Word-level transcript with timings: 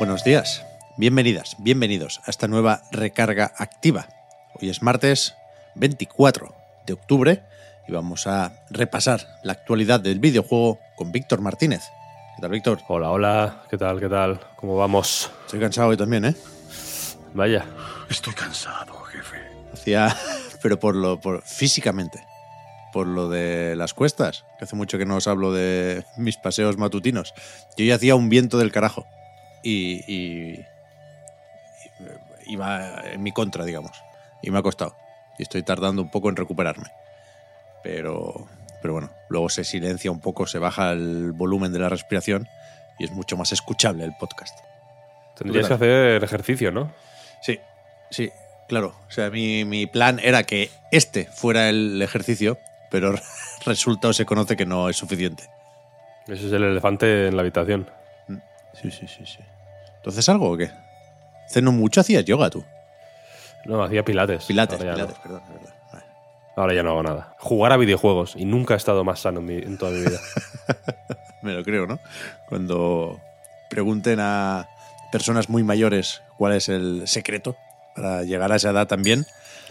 Buenos 0.00 0.24
días, 0.24 0.64
bienvenidas, 0.96 1.56
bienvenidos 1.58 2.22
a 2.24 2.30
esta 2.30 2.48
nueva 2.48 2.80
recarga 2.90 3.52
activa. 3.58 4.08
Hoy 4.54 4.70
es 4.70 4.80
martes 4.80 5.34
24 5.74 6.54
de 6.86 6.94
octubre 6.94 7.42
y 7.86 7.92
vamos 7.92 8.26
a 8.26 8.64
repasar 8.70 9.20
la 9.42 9.52
actualidad 9.52 10.00
del 10.00 10.18
videojuego 10.18 10.78
con 10.96 11.12
Víctor 11.12 11.42
Martínez. 11.42 11.82
¿Qué 12.34 12.40
tal, 12.40 12.50
Víctor? 12.50 12.78
Hola, 12.88 13.10
hola, 13.10 13.62
¿qué 13.68 13.76
tal? 13.76 14.00
¿Qué 14.00 14.08
tal? 14.08 14.40
¿Cómo 14.56 14.74
vamos? 14.74 15.30
Estoy 15.44 15.60
cansado 15.60 15.88
hoy 15.88 15.98
también, 15.98 16.24
¿eh? 16.24 16.34
Vaya. 17.34 17.66
Estoy 18.08 18.32
cansado, 18.32 19.02
jefe. 19.02 19.36
Hacía, 19.74 20.16
pero 20.62 20.80
por 20.80 20.96
lo, 20.96 21.20
por 21.20 21.42
físicamente, 21.42 22.26
por 22.90 23.06
lo 23.06 23.28
de 23.28 23.76
las 23.76 23.92
cuestas, 23.92 24.46
que 24.58 24.64
hace 24.64 24.76
mucho 24.76 24.96
que 24.96 25.04
no 25.04 25.16
os 25.16 25.26
hablo 25.26 25.52
de 25.52 26.06
mis 26.16 26.38
paseos 26.38 26.78
matutinos. 26.78 27.34
Yo 27.76 27.84
ya 27.84 27.96
hacía 27.96 28.14
un 28.14 28.30
viento 28.30 28.56
del 28.56 28.72
carajo 28.72 29.06
y, 29.62 30.04
y- 30.12 30.66
y 32.46 32.52
iba 32.52 33.02
en 33.12 33.22
mi 33.22 33.32
contra, 33.32 33.64
digamos, 33.64 33.92
y 34.42 34.50
me 34.50 34.58
ha 34.58 34.62
costado. 34.62 34.96
Y 35.38 35.42
estoy 35.42 35.62
tardando 35.62 36.02
un 36.02 36.10
poco 36.10 36.28
en 36.28 36.36
recuperarme. 36.36 36.86
Pero, 37.82 38.46
pero 38.82 38.94
bueno, 38.94 39.10
luego 39.28 39.48
se 39.48 39.64
silencia 39.64 40.10
un 40.10 40.20
poco, 40.20 40.46
se 40.46 40.58
baja 40.58 40.92
el 40.92 41.32
volumen 41.32 41.72
de 41.72 41.78
la 41.78 41.88
respiración 41.88 42.46
y 42.98 43.04
es 43.04 43.10
mucho 43.12 43.36
más 43.36 43.52
escuchable 43.52 44.04
el 44.04 44.14
podcast. 44.18 44.58
Tendrías 45.36 45.68
que 45.68 45.74
¿Tú 45.74 45.80
qué 45.80 45.84
hacer 45.86 46.24
ejercicio, 46.24 46.70
¿no? 46.72 46.92
Sí, 47.40 47.58
sí, 48.10 48.30
claro. 48.68 48.94
O 49.08 49.10
sea, 49.10 49.30
mi, 49.30 49.64
mi 49.64 49.86
plan 49.86 50.18
era 50.22 50.42
que 50.42 50.70
este 50.90 51.24
fuera 51.26 51.70
el 51.70 52.02
ejercicio, 52.02 52.58
pero 52.90 53.14
resulta 53.64 54.08
o 54.08 54.12
se 54.12 54.26
conoce 54.26 54.56
que 54.56 54.66
no 54.66 54.88
es 54.90 54.96
suficiente. 54.96 55.44
Ese 56.26 56.46
es 56.48 56.52
el 56.52 56.64
elefante 56.64 57.28
en 57.28 57.36
la 57.36 57.42
habitación. 57.42 57.88
Sí, 58.74 58.90
sí, 58.90 59.06
sí, 59.08 59.24
sí. 59.26 59.38
¿Entonces 59.96 60.28
algo 60.28 60.50
o 60.50 60.56
qué? 60.56 60.70
Hace 61.46 61.62
no 61.62 61.72
mucho 61.72 62.00
hacías 62.00 62.24
yoga 62.24 62.50
tú. 62.50 62.64
No, 63.66 63.82
hacía 63.82 64.04
pilates. 64.04 64.44
Pilates, 64.46 64.78
Ahora 64.80 64.94
pilates, 64.94 65.16
no. 65.16 65.22
perdón. 65.22 65.42
Vale. 65.92 66.04
Ahora 66.56 66.74
ya 66.74 66.82
no 66.82 66.90
hago 66.90 67.02
nada. 67.02 67.34
Jugar 67.38 67.72
a 67.72 67.76
videojuegos. 67.76 68.34
Y 68.36 68.44
nunca 68.44 68.74
he 68.74 68.76
estado 68.76 69.04
más 69.04 69.20
sano 69.20 69.40
en, 69.40 69.46
mi- 69.46 69.58
en 69.62 69.76
toda 69.78 69.92
mi 69.92 70.00
vida. 70.00 70.18
Me 71.42 71.52
lo 71.52 71.62
creo, 71.64 71.86
¿no? 71.86 71.98
Cuando 72.48 73.20
pregunten 73.68 74.18
a 74.20 74.68
personas 75.12 75.48
muy 75.48 75.62
mayores 75.62 76.22
cuál 76.38 76.52
es 76.54 76.68
el 76.68 77.02
secreto 77.06 77.56
para 77.96 78.22
llegar 78.22 78.52
a 78.52 78.56
esa 78.56 78.70
edad 78.70 78.86
también, 78.86 79.26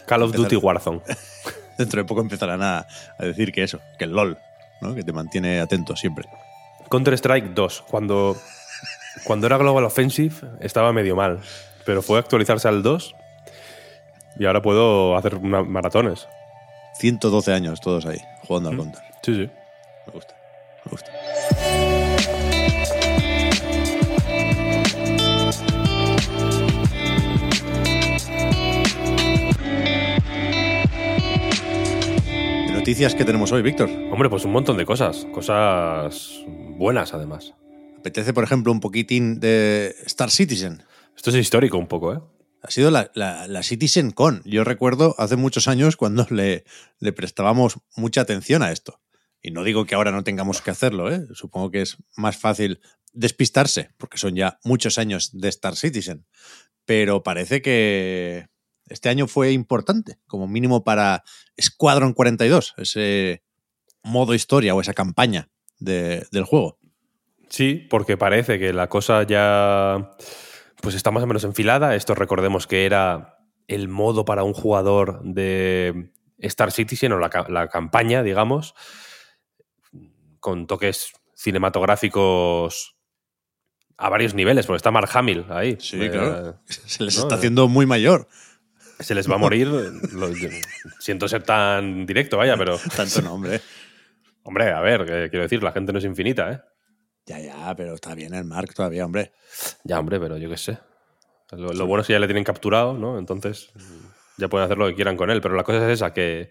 Call 0.05 0.23
of 0.23 0.33
Duty 0.33 0.55
Warzone. 0.57 1.01
dentro 1.77 2.01
de 2.01 2.05
poco 2.07 2.21
empezarán 2.21 2.61
a, 2.61 2.79
a 3.17 3.23
decir 3.25 3.51
que 3.53 3.63
eso, 3.63 3.79
que 3.97 4.03
el 4.05 4.11
LOL, 4.11 4.37
¿no? 4.81 4.93
Que 4.95 5.03
te 5.03 5.13
mantiene 5.13 5.59
atento 5.61 5.95
siempre. 5.95 6.27
Counter-Strike 6.89 7.53
2. 7.53 7.83
Cuando, 7.89 8.35
cuando 9.23 9.47
era 9.47 9.57
Global 9.57 9.83
Offensive 9.85 10.35
estaba 10.59 10.93
medio 10.93 11.15
mal. 11.15 11.39
Pero 11.85 12.01
fue 12.01 12.19
actualizarse 12.19 12.67
al 12.67 12.83
2 12.83 13.15
y 14.37 14.45
ahora 14.45 14.61
puedo 14.61 15.15
hacer 15.17 15.35
una- 15.35 15.63
maratones. 15.63 16.27
112 16.95 17.53
años 17.53 17.79
todos 17.81 18.05
ahí, 18.05 18.19
jugando 18.47 18.69
al 18.69 18.75
Mm. 18.75 18.79
counter. 18.79 19.01
Sí, 19.23 19.35
sí. 19.35 19.49
Me 20.07 20.13
gusta, 20.13 20.35
me 20.85 20.91
gusta. 20.91 22.19
¿Qué 32.65 32.71
noticias 32.73 33.15
que 33.15 33.25
tenemos 33.25 33.51
hoy, 33.51 33.61
Víctor? 33.61 33.89
Hombre, 34.11 34.29
pues 34.29 34.45
un 34.45 34.51
montón 34.51 34.77
de 34.77 34.85
cosas. 34.85 35.25
Cosas 35.33 36.43
buenas, 36.77 37.13
además. 37.13 37.53
Apetece, 37.99 38.33
por 38.33 38.43
ejemplo, 38.43 38.71
un 38.71 38.79
poquitín 38.79 39.39
de 39.39 39.95
Star 40.05 40.31
Citizen. 40.31 40.83
Esto 41.15 41.29
es 41.31 41.35
histórico 41.35 41.77
un 41.77 41.87
poco, 41.87 42.13
¿eh? 42.13 42.19
Ha 42.61 42.71
sido 42.71 42.91
la, 42.91 43.11
la- 43.13 43.47
la 43.47 43.63
Citizen 43.63 44.11
Con. 44.11 44.41
Yo 44.45 44.63
recuerdo 44.63 45.15
hace 45.17 45.35
muchos 45.35 45.67
años 45.67 45.95
cuando 45.97 46.25
le, 46.29 46.63
le 46.99 47.13
prestábamos 47.13 47.79
mucha 47.95 48.21
atención 48.21 48.63
a 48.63 48.71
esto. 48.71 49.01
Y 49.41 49.51
no 49.51 49.63
digo 49.63 49.85
que 49.85 49.95
ahora 49.95 50.11
no 50.11 50.23
tengamos 50.23 50.61
que 50.61 50.71
hacerlo, 50.71 51.11
¿eh? 51.13 51.25
Supongo 51.33 51.71
que 51.71 51.81
es 51.81 51.97
más 52.15 52.37
fácil 52.37 52.81
despistarse, 53.13 53.91
porque 53.97 54.17
son 54.17 54.35
ya 54.35 54.59
muchos 54.63 54.97
años 54.97 55.31
de 55.33 55.49
Star 55.49 55.75
Citizen. 55.75 56.25
Pero 56.85 57.23
parece 57.23 57.61
que 57.61 58.47
este 58.87 59.09
año 59.09 59.27
fue 59.27 59.51
importante, 59.51 60.19
como 60.27 60.47
mínimo 60.47 60.83
para 60.83 61.23
Squadron 61.61 62.13
42, 62.13 62.73
ese 62.77 63.43
modo 64.03 64.33
historia 64.33 64.73
o 64.75 64.81
esa 64.81 64.93
campaña 64.93 65.49
de- 65.79 66.25
del 66.31 66.43
juego. 66.43 66.78
Sí, 67.49 67.87
porque 67.89 68.15
parece 68.17 68.59
que 68.59 68.73
la 68.73 68.87
cosa 68.87 69.23
ya 69.23 70.11
pues 70.81 70.95
está 70.95 71.11
más 71.11 71.23
o 71.23 71.27
menos 71.27 71.43
enfilada. 71.43 71.95
Esto 71.95 72.15
recordemos 72.15 72.67
que 72.67 72.85
era 72.85 73.37
el 73.67 73.87
modo 73.87 74.23
para 74.25 74.43
un 74.43 74.53
jugador 74.53 75.21
de 75.23 76.11
Star 76.37 76.71
Citizen 76.71 77.11
o 77.11 77.19
la, 77.19 77.29
la 77.49 77.67
campaña, 77.67 78.23
digamos, 78.23 78.73
con 80.39 80.67
toques 80.67 81.11
cinematográficos 81.35 82.95
a 83.97 84.09
varios 84.09 84.33
niveles, 84.33 84.65
porque 84.65 84.77
está 84.77 84.91
Mark 84.91 85.09
Hamill 85.13 85.45
ahí. 85.49 85.77
Sí, 85.79 86.01
Eh, 86.01 86.09
claro. 86.09 86.59
Se 86.65 87.03
les 87.03 87.17
no, 87.17 87.23
está 87.23 87.35
haciendo 87.35 87.67
muy 87.67 87.85
mayor. 87.85 88.27
Se 88.99 89.15
les 89.15 89.29
va 89.29 89.35
a 89.35 89.39
morir. 89.39 89.67
lo- 90.13 90.29
siento 90.99 91.27
ser 91.27 91.43
tan 91.43 92.05
directo, 92.05 92.37
vaya, 92.37 92.55
pero. 92.57 92.77
Tanto 92.95 93.21
nombre. 93.21 93.59
Hombre, 94.43 94.71
a 94.71 94.79
ver, 94.79 95.05
quiero 95.29 95.43
decir, 95.43 95.61
la 95.61 95.71
gente 95.73 95.91
no 95.91 95.99
es 95.99 96.05
infinita, 96.05 96.51
¿eh? 96.51 96.59
Ya, 97.29 97.39
ya, 97.39 97.75
pero 97.75 97.93
está 97.93 98.15
bien 98.15 98.33
el 98.33 98.43
Mark 98.43 98.73
todavía, 98.73 99.05
hombre. 99.05 99.31
Ya, 99.83 99.99
hombre, 99.99 100.19
pero 100.19 100.37
yo 100.37 100.49
qué 100.49 100.57
sé. 100.57 100.79
Lo, 101.51 101.71
lo 101.73 101.85
bueno 101.85 102.01
es 102.01 102.07
que 102.07 102.13
ya 102.13 102.19
le 102.19 102.25
tienen 102.27 102.43
capturado, 102.43 102.93
¿no? 102.97 103.17
Entonces 103.19 103.71
ya 104.37 104.47
pueden 104.49 104.65
hacer 104.65 104.77
lo 104.77 104.87
que 104.87 104.95
quieran 104.95 105.15
con 105.15 105.29
él. 105.29 105.39
Pero 105.41 105.55
la 105.55 105.63
cosa 105.63 105.85
es 105.87 105.93
esa, 105.93 106.11
que 106.13 106.49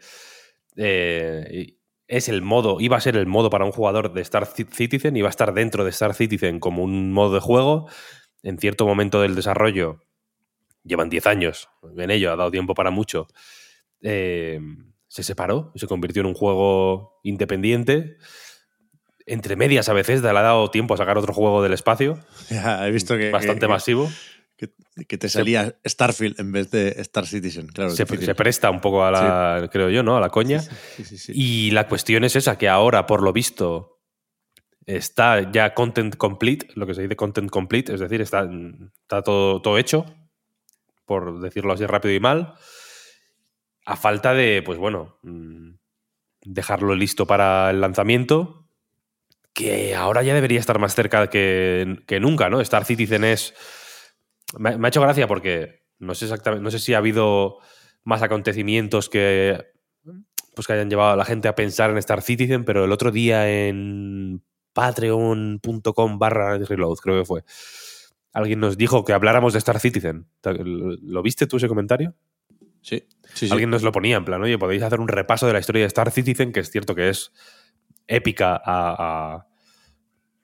eh, 0.77 1.75
es 2.07 2.29
el 2.29 2.43
modo, 2.43 2.81
iba 2.81 2.97
a 2.97 3.01
ser 3.01 3.17
el 3.17 3.27
modo 3.27 3.51
para 3.51 3.65
un 3.65 3.73
jugador 3.73 4.13
de 4.13 4.21
Star 4.23 4.45
Ci- 4.47 4.69
Citizen, 4.73 5.17
iba 5.17 5.29
a 5.29 5.31
estar 5.31 5.53
dentro 5.53 5.85
de 5.85 5.91
Star 5.91 6.15
Citizen 6.15 6.61
como 6.61 6.83
un 6.85 7.13
modo 7.13 7.35
de 7.35 7.41
juego. 7.41 7.89
En 8.43 8.59
cierto 8.59 8.87
momento 8.87 9.21
del 9.21 9.35
desarrollo, 9.35 10.01
llevan 10.85 11.11
10 11.11 11.27
años 11.27 11.69
en 11.97 12.11
ello, 12.11 12.33
ha 12.33 12.37
dado 12.37 12.51
tiempo 12.51 12.75
para 12.75 12.91
mucho. 12.91 13.27
eh, 14.01 14.61
se 15.11 15.23
separó 15.23 15.73
y 15.75 15.79
se 15.79 15.87
convirtió 15.87 16.21
en 16.21 16.27
un 16.27 16.35
juego 16.35 17.19
independiente. 17.25 18.19
Entre 19.31 19.57
medias 19.57 19.89
a 19.89 19.93
veces, 19.93 20.23
le 20.23 20.29
ha 20.31 20.33
dado 20.33 20.71
tiempo 20.71 20.95
a 20.95 20.97
sacar 20.97 21.19
otro 21.19 21.33
juego 21.33 21.63
del 21.63 21.73
espacio. 21.73 22.19
Ya, 22.51 22.87
he 22.87 22.91
visto 22.91 23.17
que. 23.17 23.31
Bastante 23.31 23.67
que- 23.67 23.73
masivo. 23.73 24.11
Que, 24.57 24.71
que 25.07 25.19
te 25.19 25.29
salía 25.29 25.77
Starfield 25.87 26.41
en 26.41 26.51
vez 26.51 26.73
de 26.73 26.89
Star 27.03 27.27
Citizen, 27.27 27.69
claro. 27.69 27.91
Se, 27.91 28.05
presta 28.07 28.71
un 28.71 28.81
poco 28.81 29.05
a 29.05 29.13
la, 29.13 29.69
creo 29.71 29.89
yo, 29.89 30.03
¿no? 30.03 30.17
A 30.17 30.21
la 30.21 30.31
coña. 30.31 30.59
Sí, 30.61 31.05
sí, 31.05 31.17
sí. 31.17 31.33
Y 31.33 31.71
la 31.71 31.87
cuestión 31.87 32.25
es 32.25 32.35
esa, 32.35 32.59
que 32.59 32.69
ahora, 32.69 33.07
por 33.07 33.23
lo 33.23 33.33
visto, 33.33 34.01
está 34.85 35.53
ya 35.53 35.75
content 35.75 36.17
complete, 36.17 36.69
lo 36.75 36.87
que 36.89 36.95
se 36.95 37.03
dice 37.03 37.15
content 37.15 37.51
complete, 37.51 37.95
es 37.95 38.01
decir, 38.01 38.21
está, 38.21 38.49
está 39.03 39.23
todo, 39.23 39.63
todo 39.63 39.79
hecho, 39.79 40.07
por 41.05 41.41
decirlo 41.41 41.75
así 41.75 41.87
rápido 41.87 42.15
y 42.15 42.21
mal, 42.21 42.55
a 43.85 43.97
falta 43.97 44.35
de, 44.35 44.63
pues 44.65 44.79
bueno, 44.79 45.19
mm, 45.23 45.75
dejarlo 46.43 46.95
listo 46.95 47.27
para 47.27 47.71
el 47.71 47.81
lanzamiento, 47.81 48.58
que 49.59 49.97
ahora 49.97 50.23
ya 50.23 50.35
debería 50.35 50.61
estar 50.61 50.79
más 50.79 50.95
cerca 50.95 51.29
que, 51.29 51.99
que 52.07 52.21
nunca, 52.21 52.49
¿no? 52.49 52.61
Star 52.61 52.85
Citizen 52.85 53.25
es... 53.25 53.55
Me, 54.57 54.79
me 54.79 54.87
ha 54.87 54.89
hecho 54.89 55.01
gracia 55.01 55.27
porque 55.27 55.83
no 55.99 56.15
sé 56.15 56.27
exactamente, 56.27 56.63
no 56.63 56.71
sé 56.71 56.79
si 56.79 56.95
ha 56.95 56.99
habido 56.99 57.59
más 58.05 58.23
acontecimientos 58.23 59.09
que 59.09 59.67
pues 60.55 60.69
que 60.69 60.75
hayan 60.75 60.89
llevado 60.89 61.11
a 61.11 61.17
la 61.17 61.25
gente 61.25 61.49
a 61.49 61.57
pensar 61.57 61.91
en 61.91 61.99
Star 61.99 62.23
Citizen, 62.23 62.65
pero 62.65 62.85
el 62.85 62.93
otro 62.93 63.11
día 63.11 63.51
en 63.51 64.45
patreon.com 64.75 66.19
barra 66.21 66.59
reload, 66.59 66.99
creo 66.99 67.19
que 67.19 67.25
fue, 67.25 67.43
alguien 68.33 68.61
nos 68.61 68.79
dijo 68.79 69.05
que 69.05 69.13
habláramos 69.13 69.55
de 69.55 69.59
Star 69.59 69.81
Citizen. 69.81 70.29
¿Lo, 70.45 71.23
viste 71.23 71.49
tú 71.49 71.57
ese 71.57 71.67
comentario? 71.67 72.15
Sí, 72.81 73.09
sí, 73.35 73.49
sí. 73.49 73.51
Alguien 73.51 73.71
nos 73.71 73.83
lo 73.83 73.91
ponía 73.91 74.19
en 74.19 74.25
plan, 74.25 74.41
oye, 74.41 74.57
podéis 74.57 74.83
hacer 74.83 75.01
un 75.01 75.09
repaso 75.09 75.49
de 75.49 75.53
la 75.53 75.59
historia 75.59 75.83
de 75.83 75.89
Star 75.89 76.13
Citizen, 76.13 76.53
que 76.53 76.61
es 76.61 76.71
cierto 76.71 76.95
que 76.95 77.09
es 77.09 77.33
épica 78.09 78.61
a- 78.65 79.47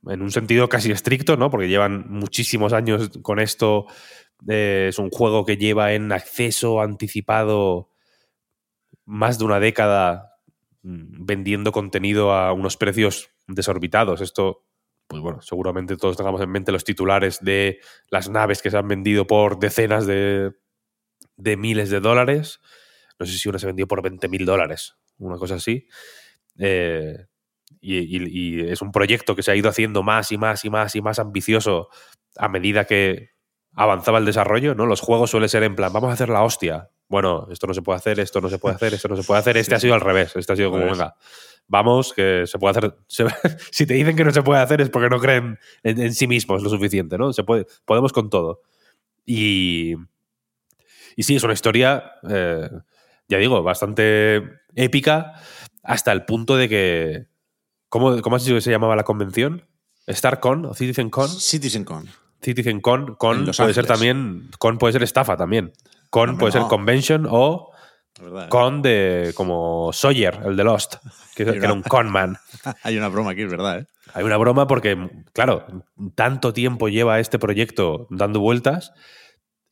en 0.07 0.23
un 0.23 0.31
sentido 0.31 0.69
casi 0.69 0.93
estricto, 0.93 1.37
¿no? 1.37 1.51
Porque 1.51 1.69
llevan 1.69 2.07
muchísimos 2.11 2.73
años 2.73 3.11
con 3.23 3.41
esto. 3.41 3.87
Eh, 4.49 4.87
es 4.91 4.99
un 4.99 5.11
juego 5.11 5.45
que 5.47 5.57
lleva 5.57 5.95
en 5.95 6.13
acceso 6.13 6.81
anticipado 6.83 7.91
más 9.05 9.39
de 9.39 9.45
una 9.45 9.61
década 9.61 10.37
mm, 10.83 11.25
vendiendo 11.25 11.73
contenido 11.73 12.33
a 12.33 12.53
unos 12.53 12.77
precios 12.77 13.31
desorbitados. 13.47 14.21
Esto, 14.21 14.65
pues 15.07 15.23
bueno, 15.23 15.41
seguramente 15.43 15.97
todos 15.97 16.17
tengamos 16.17 16.41
en 16.41 16.51
mente 16.51 16.73
los 16.73 16.85
titulares 16.85 17.39
de 17.41 17.81
las 18.11 18.29
naves 18.29 18.63
que 18.63 18.71
se 18.71 18.77
han 18.77 18.89
vendido 18.89 19.27
por 19.27 19.59
decenas 19.59 20.07
de, 20.07 20.53
de 21.37 21.57
miles 21.57 21.91
de 21.91 22.01
dólares. 22.01 22.61
No 23.19 23.27
sé 23.27 23.39
si 23.39 23.49
una 23.49 23.59
se 23.59 23.67
vendió 23.67 23.87
por 23.87 24.03
20 24.03 24.29
mil 24.29 24.45
dólares, 24.45 24.97
una 25.19 25.37
cosa 25.39 25.55
así. 25.57 25.87
Eh, 26.59 27.27
y, 27.85 27.99
y- 27.99 28.59
y 28.59 28.61
es 28.71 28.81
un 28.83 28.91
proyecto 28.93 29.37
que 29.37 29.43
se 29.43 29.51
ha 29.53 29.57
ido 29.57 29.69
haciendo 29.69 30.03
más 30.03 30.33
y 30.33 30.39
más 30.39 30.65
y 30.65 30.71
más 30.71 30.95
y 30.97 31.03
más 31.03 31.19
ambicioso 31.19 31.89
a 32.37 32.49
medida 32.49 32.85
que 32.87 33.31
avanzaba 33.75 34.19
el 34.19 34.25
desarrollo, 34.25 34.75
¿no? 34.75 34.87
Los 34.87 35.01
juegos 35.01 35.31
suelen 35.31 35.49
ser 35.49 35.63
en 35.65 35.75
plan, 35.77 35.93
vamos 35.93 36.11
a 36.11 36.15
hacer 36.15 36.29
la 36.29 36.43
hostia. 36.43 36.91
Bueno, 37.09 37.47
esto 37.51 37.67
no 37.67 37.75
se 37.75 37.83
puede 37.83 37.99
hacer, 37.99 38.19
esto 38.21 38.41
no 38.41 38.49
se 38.49 38.59
puede 38.59 38.77
hacer, 38.77 38.95
esto 38.95 39.09
no 39.09 39.17
se 39.17 39.23
puede 39.25 39.41
hacer. 39.41 39.57
Este 39.59 39.71
Sí, 39.73 39.77
ha 39.77 39.81
sido 39.81 39.95
al 39.95 40.01
revés. 40.01 40.35
Este 40.37 40.53
ha 40.53 40.57
sido 40.57 40.71
como, 40.71 40.85
venga, 40.93 41.15
vamos, 41.69 42.13
que 42.15 42.45
se 42.47 42.59
puede 42.59 42.79
hacer. 42.79 42.95
se- 43.09 43.27
si 43.73 43.85
te 43.87 43.95
dicen 43.95 44.17
que 44.17 44.25
no 44.25 44.31
se 44.31 44.43
puede 44.43 44.61
hacer 44.63 44.81
es 44.81 44.91
porque 44.91 45.09
no 45.11 45.19
creen 45.21 45.59
en, 45.83 46.01
en 46.01 46.15
sí 46.15 46.27
mismos 46.27 46.63
lo 46.63 46.71
suficiente, 46.71 47.19
¿no? 47.19 47.33
Se 47.33 47.45
puede, 47.45 47.67
podemos 47.85 48.13
con 48.13 48.31
todo. 48.31 48.63
Y, 49.27 49.95
y 51.17 51.23
sí, 51.23 51.37
es 51.37 51.43
una 51.45 51.53
historia, 51.53 52.13
eh, 52.29 52.69
ya 53.29 53.39
digo, 53.39 53.63
bastante 53.63 54.43
épica 54.75 55.35
hasta 55.83 56.13
el 56.13 56.25
punto 56.25 56.57
de 56.57 56.69
que... 56.69 57.27
¿Cómo, 57.95 58.21
cómo 58.23 58.35
has 58.35 58.43
dicho 58.43 58.57
que 58.57 58.61
se 58.61 58.73
llamaba 58.73 58.97
la 58.97 59.05
convención? 59.05 59.69
¿StarCon 60.11 60.67
o 60.67 60.75
CitizenCon? 60.75 61.29
CitizenCon. 61.29 62.09
CitizenCon, 62.43 63.15
con 63.15 63.47
puede 63.57 63.73
ser 63.73 63.87
también, 63.87 64.51
con 64.59 64.79
puede 64.79 64.95
ser 64.95 65.05
estafa 65.05 65.37
también. 65.37 65.73
Con 66.11 66.37
puede 66.37 66.51
ser 66.51 66.63
convention 66.63 67.29
o 67.31 67.71
verdad, 68.21 68.47
¿eh? 68.47 68.49
con 68.49 68.83
de 68.83 69.31
como 69.37 69.93
Sawyer, 69.93 70.41
el 70.45 70.57
de 70.57 70.65
Lost, 70.65 70.97
que, 71.37 71.45
que 71.45 71.57
era 71.57 71.73
un 71.73 71.83
conman. 71.83 72.37
Hay 72.83 72.99
una 72.99 73.07
broma 73.07 73.31
aquí, 73.31 73.43
es 73.43 73.51
verdad, 73.53 73.79
¿eh? 73.79 73.87
Hay 74.13 74.25
una 74.25 74.39
broma 74.39 74.67
porque, 74.67 75.09
claro, 75.33 75.65
tanto 76.17 76.53
tiempo 76.53 76.89
lleva 76.89 77.21
este 77.21 77.39
proyecto 77.39 78.09
dando 78.11 78.41
vueltas 78.41 78.93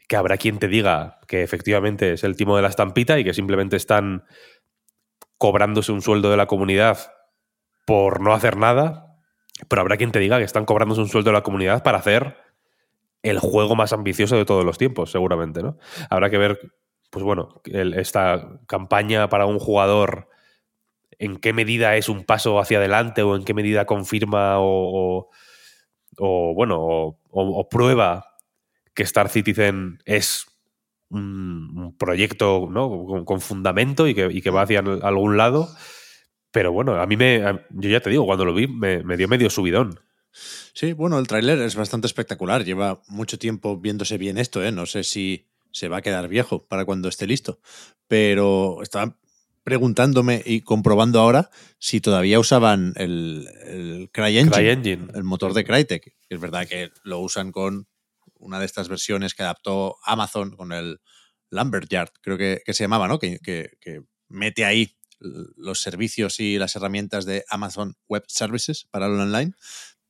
que 0.07 0.15
habrá 0.15 0.37
quien 0.37 0.61
te 0.61 0.69
diga 0.69 1.19
que 1.27 1.43
efectivamente 1.43 2.13
es 2.13 2.23
el 2.23 2.37
timo 2.37 2.55
de 2.55 2.63
la 2.63 2.69
estampita 2.69 3.19
y 3.19 3.25
que 3.25 3.35
simplemente 3.35 3.75
están 3.75 4.23
cobrándose 5.39 5.91
un 5.91 6.03
sueldo 6.03 6.31
de 6.31 6.37
la 6.37 6.47
comunidad 6.47 6.99
por 7.85 8.21
no 8.21 8.33
hacer 8.35 8.57
nada, 8.57 9.17
pero 9.69 9.83
habrá 9.83 9.97
quien 9.97 10.13
te 10.13 10.19
diga 10.19 10.39
que 10.39 10.45
están 10.45 10.65
cobrándose 10.65 11.01
un 11.01 11.09
sueldo 11.09 11.31
de 11.31 11.35
la 11.35 11.43
comunidad 11.43 11.83
para 11.83 11.99
hacer 11.99 12.37
el 13.23 13.39
juego 13.39 13.77
más 13.77 13.93
ambicioso 13.93 14.37
de 14.37 14.45
todos 14.45 14.65
los 14.65 14.79
tiempos, 14.79 15.11
seguramente, 15.13 15.63
¿no? 15.63 15.79
Habrá 16.11 16.31
que 16.31 16.39
ver, 16.39 16.61
pues 17.11 17.25
bueno, 17.25 17.61
esta 17.65 18.59
campaña 18.67 19.29
para 19.29 19.47
un 19.47 19.59
jugador 19.59 20.29
en 21.19 21.37
qué 21.37 21.53
medida 21.53 21.97
es 21.97 22.09
un 22.09 22.25
paso 22.25 22.59
hacia 22.59 22.79
adelante 22.79 23.23
o 23.23 23.37
en 23.37 23.45
qué 23.45 23.55
medida 23.55 23.87
confirma 23.87 24.59
o, 24.59 25.31
o- 26.19 26.55
bueno, 26.55 26.79
o, 26.81 27.69
prueba 27.69 28.27
que 28.95 29.03
Star 29.05 29.29
Citizen 29.29 29.99
es 30.05 30.47
un, 31.11 31.95
proyecto 31.99 32.69
¿no? 32.71 33.25
con, 33.25 33.41
fundamento 33.41 34.07
y 34.09 34.15
que, 34.15 34.51
va 34.51 34.63
hacia 34.63 34.81
al- 34.81 35.01
algún 35.03 35.37
lado. 35.37 35.69
Pero 36.53 36.71
bueno, 36.73 36.95
a 37.01 37.07
mí 37.07 37.17
me. 37.17 37.41
yo 37.71 37.89
ya 37.91 38.01
te 38.01 38.11
digo, 38.11 38.25
cuando 38.27 38.45
lo 38.45 38.55
vi 38.55 38.67
me, 38.69 39.03
me 39.03 39.17
dio 39.17 39.27
medio 39.27 39.51
subidón. 39.51 39.99
Sí, 40.31 40.93
bueno, 40.93 41.19
el 41.19 41.27
tráiler 41.27 41.59
es 41.61 41.75
bastante 41.75 42.07
espectacular. 42.07 42.65
Lleva 42.65 43.03
mucho 43.09 43.39
tiempo 43.39 43.77
viéndose 43.79 44.17
bien 44.19 44.39
esto, 44.39 44.63
¿eh? 44.65 44.73
No 44.73 44.87
sé 44.87 45.03
si 45.05 45.49
se 45.73 45.89
va 45.89 45.99
a 45.99 46.03
quedar 46.03 46.29
viejo 46.29 46.67
para 46.67 46.85
cuando 46.85 47.09
esté 47.09 47.27
listo. 47.27 47.59
Pero 48.07 48.83
estaba 48.83 49.19
preguntándome 49.65 50.43
y 50.45 50.63
comprobando 50.63 51.21
ahora 51.21 51.51
si 51.79 52.01
todavía 52.01 52.39
usaban 52.41 52.93
el, 52.97 53.49
el 53.67 54.11
CryEngine, 54.13 54.51
CryEngine. 54.51 55.09
el 55.15 55.23
motor 55.25 55.55
de 55.55 55.65
Crytek. 55.65 56.15
Es 56.29 56.41
verdad 56.41 56.67
que 56.67 56.91
lo 57.05 57.21
usan 57.21 57.53
con 57.53 57.87
una 58.39 58.59
de 58.59 58.67
estas 58.67 58.89
versiones 58.89 59.35
que 59.35 59.43
adaptó 59.45 59.97
Amazon 60.05 60.57
con 60.57 60.73
el 60.73 61.01
Lumberyard, 61.51 62.11
creo 62.23 62.37
que, 62.39 62.61
que 62.65 62.75
se 62.75 62.85
llamaba, 62.85 63.07
¿no? 63.07 63.19
Que, 63.19 63.39
que- 63.39 63.71
que 63.81 64.01
mete 64.29 64.65
ahí 64.65 64.97
los 65.57 65.81
servicios 65.81 66.41
y 66.41 66.59
las 66.59 66.75
herramientas 66.77 67.25
de 67.25 67.45
Amazon 67.49 67.95
Web 68.09 68.25
Services 68.29 68.87
para 68.91 69.07
el 69.07 69.13
online. 69.13 69.53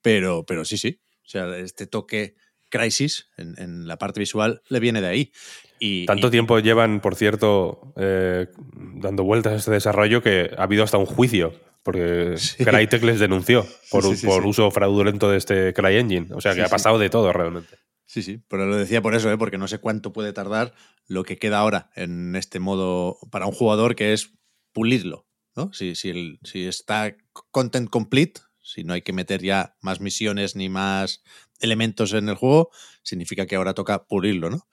Pero, 0.01 0.45
pero 0.45 0.65
sí, 0.65 0.77
sí. 0.77 0.99
O 1.25 1.29
sea, 1.29 1.57
este 1.57 1.87
toque 1.87 2.35
Crisis 2.69 3.27
en, 3.37 3.53
en 3.59 3.87
la 3.87 3.97
parte 3.97 4.19
visual 4.19 4.61
le 4.67 4.79
viene 4.79 4.99
de 5.01 5.07
ahí. 5.07 5.31
Y, 5.79 6.05
Tanto 6.05 6.27
y- 6.27 6.31
tiempo 6.31 6.59
llevan, 6.59 7.01
por 7.01 7.15
cierto, 7.15 7.93
eh, 7.97 8.47
dando 8.95 9.23
vueltas 9.23 9.53
a 9.53 9.55
este 9.57 9.71
desarrollo 9.71 10.21
que 10.23 10.51
ha 10.57 10.63
habido 10.63 10.83
hasta 10.83 10.97
un 10.97 11.05
juicio. 11.05 11.53
Porque 11.83 12.33
Sí. 12.37 12.63
Crytek 12.65 13.03
les 13.03 13.19
denunció 13.19 13.65
por, 13.91 14.03
Sí, 14.03 14.15
sí, 14.17 14.25
por 14.27 14.45
uso 14.45 14.71
fraudulento 14.71 15.29
de 15.29 15.37
este 15.37 15.73
CryEngine. 15.73 16.33
O 16.33 16.41
sea 16.41 16.55
que 16.55 16.63
ha 16.63 16.69
pasado 16.69 16.97
de 16.97 17.09
todo 17.09 17.31
realmente. 17.31 17.77
Sí, 18.05 18.21
sí, 18.21 18.41
pero 18.47 18.65
lo 18.65 18.75
decía 18.75 19.01
por 19.01 19.15
eso, 19.15 19.31
¿eh? 19.31 19.37
porque 19.37 19.57
no 19.57 19.67
sé 19.67 19.79
cuánto 19.79 20.11
puede 20.13 20.33
tardar 20.33 20.73
lo 21.07 21.23
que 21.23 21.37
queda 21.37 21.59
ahora 21.59 21.89
en 21.95 22.35
este 22.35 22.59
modo 22.59 23.17
para 23.31 23.45
un 23.47 23.53
jugador 23.53 23.95
que 23.95 24.13
es 24.13 24.33
pulirlo. 24.73 25.27
¿no? 25.55 25.71
Si, 25.73 25.95
si, 25.95 26.09
el- 26.09 26.39
si 26.43 26.65
está 26.65 27.15
content 27.51 27.89
complete, 27.89 28.41
si 28.61 28.83
no 28.83 28.93
hay 28.93 29.01
que 29.01 29.13
meter 29.13 29.41
ya 29.41 29.75
más 29.81 29.99
misiones 30.01 30.55
ni 30.55 30.69
más 30.69 31.21
elementos 31.59 32.13
en 32.13 32.27
el 32.29 32.35
juego, 32.35 32.71
significa 33.03 33.45
que 33.45 33.55
ahora 33.55 33.73
toca 33.73 34.05
pulirlo. 34.05 34.49
¿no? 34.49 34.67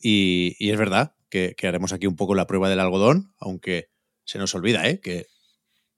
Y, 0.00 0.56
y 0.58 0.70
es 0.70 0.78
verdad 0.78 1.14
que, 1.30 1.54
que 1.56 1.66
haremos 1.68 1.92
aquí 1.92 2.06
un 2.06 2.16
poco 2.16 2.34
la 2.34 2.46
prueba 2.46 2.68
del 2.68 2.80
algodón, 2.80 3.32
aunque 3.38 3.90
se 4.24 4.38
nos 4.38 4.54
olvida 4.54 4.88
¿eh? 4.88 5.00
que 5.00 5.26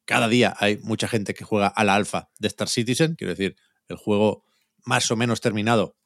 cada 0.05 0.29
día 0.29 0.55
hay 0.59 0.77
mucha 0.79 1.09
gente 1.09 1.35
que 1.35 1.45
juega 1.45 1.67
a 1.69 1.83
la 1.85 1.95
alfa 1.95 2.31
de 2.39 2.49
Star 2.49 2.69
Citizen, 2.69 3.15
quiero 3.17 3.33
decir, 3.33 3.57
el 3.89 3.97
juego 3.97 4.45
más 4.85 5.11
o 5.11 5.17
menos 5.17 5.41
terminado 5.41 5.97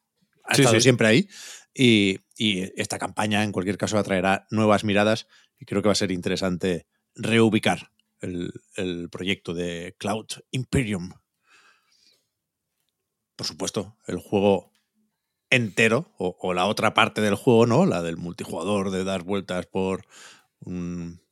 ha 0.45 0.55
Sí, 0.55 0.63
estado 0.63 0.77
sí. 0.77 0.83
siempre 0.85 1.07
ahí. 1.07 1.29
Y, 1.75 2.19
y 2.37 2.63
esta 2.81 2.99
campaña, 2.99 3.45
en 3.45 3.53
cualquier 3.53 3.77
caso, 3.79 3.99
atraerá 3.99 4.47
nuevas 4.51 4.85
miradas 4.85 5.27
y 5.59 5.65
creo 5.67 5.83
que 5.83 5.89
va 5.89 5.93
a 5.93 5.97
ser 5.97 6.11
interesante 6.13 6.87
reubicar 7.15 7.91
el, 8.21 8.53
el 8.77 9.09
proyecto 9.11 9.55
de 9.55 9.95
Cloud 9.99 10.27
Imperium. 10.51 11.13
Por 13.37 13.47
supuesto, 13.47 13.97
el 14.07 14.19
juego 14.19 14.73
entero, 15.49 16.13
o, 16.19 16.37
o 16.41 16.53
la 16.55 16.67
otra 16.67 16.95
parte 16.95 17.21
del 17.21 17.35
juego, 17.35 17.67
¿no? 17.67 17.87
La 17.87 18.03
del 18.03 18.17
multijugador, 18.17 18.91
de 18.91 19.05
dar 19.05 19.23
vueltas 19.23 19.67
por 19.67 20.05
un 20.61 21.23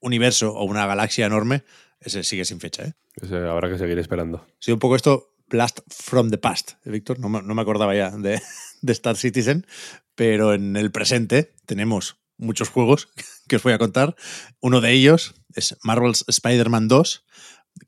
universo 0.00 0.52
o 0.54 0.64
una 0.64 0.86
galaxia 0.86 1.26
enorme, 1.26 1.64
ese 2.00 2.24
sigue 2.24 2.44
sin 2.44 2.60
fecha, 2.60 2.84
¿eh? 2.84 2.94
Ese 3.16 3.36
habrá 3.36 3.68
que 3.68 3.78
seguir 3.78 3.98
esperando. 3.98 4.46
Sido 4.58 4.76
un 4.76 4.80
poco 4.80 4.96
esto 4.96 5.34
Blast 5.48 5.80
from 5.90 6.30
the 6.30 6.38
Past, 6.38 6.72
¿eh, 6.84 6.90
Víctor. 6.90 7.18
No, 7.18 7.28
me- 7.28 7.42
no 7.42 7.54
me 7.54 7.62
acordaba 7.62 7.94
ya 7.94 8.10
de, 8.10 8.40
de 8.82 8.92
Star 8.92 9.16
Citizen, 9.16 9.66
pero 10.14 10.54
en 10.54 10.76
el 10.76 10.90
presente 10.90 11.54
tenemos 11.66 12.16
muchos 12.38 12.68
juegos 12.70 13.08
que 13.48 13.56
os 13.56 13.62
voy 13.62 13.72
a 13.72 13.78
contar. 13.78 14.16
Uno 14.60 14.80
de 14.80 14.92
ellos 14.92 15.34
es 15.54 15.76
Marvel's 15.82 16.24
Spider-Man 16.26 16.88
2, 16.88 17.24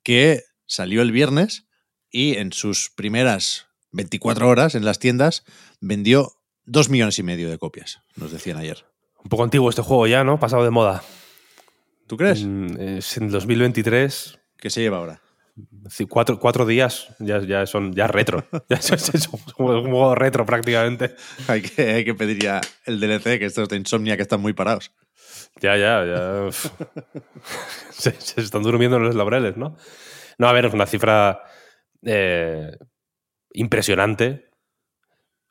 que 0.03 0.45
salió 0.67 1.03
el 1.03 1.13
viernes 1.13 1.67
y 2.11 2.37
en 2.37 2.53
sus 2.53 2.91
primeras 2.91 3.67
24 3.93 4.49
horas 4.49 4.75
en 4.75 4.85
las 4.85 4.99
tiendas 4.99 5.45
vendió 5.81 6.33
2 6.65 6.91
millones 6.91 7.19
y 7.19 7.23
medio 7.23 7.51
de 7.51 7.59
copias, 7.59 8.01
nos 8.17 8.31
decían 8.31 8.57
ayer. 8.57 8.85
Un 9.23 9.29
poco 9.29 9.45
antiguo 9.45 9.69
este 9.69 9.83
juego 9.83 10.07
ya, 10.07 10.25
¿no? 10.25 10.39
Pasado 10.39 10.65
de 10.65 10.71
moda. 10.71 11.03
¿Tú 12.07 12.17
crees? 12.17 12.45
Mm, 12.45 12.81
Es 12.99 13.17
en 13.17 13.31
2023. 13.31 14.39
¿Qué 14.57 14.71
se 14.71 14.81
lleva 14.81 14.99
ahora? 14.99 15.23
Sí, 15.89 16.07
Cuatro, 16.07 16.39
cuatro 16.39 16.67
días 16.67 17.09
ya, 17.19 17.41
ya 17.41 17.67
son 17.67 17.93
ya 17.93 18.07
retro. 18.07 18.45
ya 18.69 18.77
es, 18.77 19.29
un 19.59 19.65
juego 19.85 20.15
retro 20.15 20.47
prácticamente. 20.47 21.15
Hay 21.49 21.63
que, 21.63 21.83
hay 21.83 22.05
que 22.05 22.15
pedir 22.15 22.39
ya 22.39 22.61
el 22.87 23.01
DLC, 23.01 23.39
que 23.39 23.47
estos 23.47 23.69
de 23.69 23.77
Insomnia 23.77 24.17
que 24.17 24.23
están 24.23 24.41
muy 24.41 24.53
parados. 24.53 24.93
Ya, 25.61 25.77
ya, 25.77 26.05
ya. 26.05 26.51
se, 27.91 28.13
se 28.13 28.41
están 28.41 28.63
durmiendo 28.63 28.97
en 28.97 29.05
los 29.05 29.15
laureles, 29.15 29.57
¿no? 29.57 29.77
No, 30.39 30.49
a 30.49 30.53
ver, 30.53 30.67
es 30.67 30.75
una 30.75 30.87
cifra 30.87 31.43
eh, 32.03 32.71
impresionante. 33.53 34.49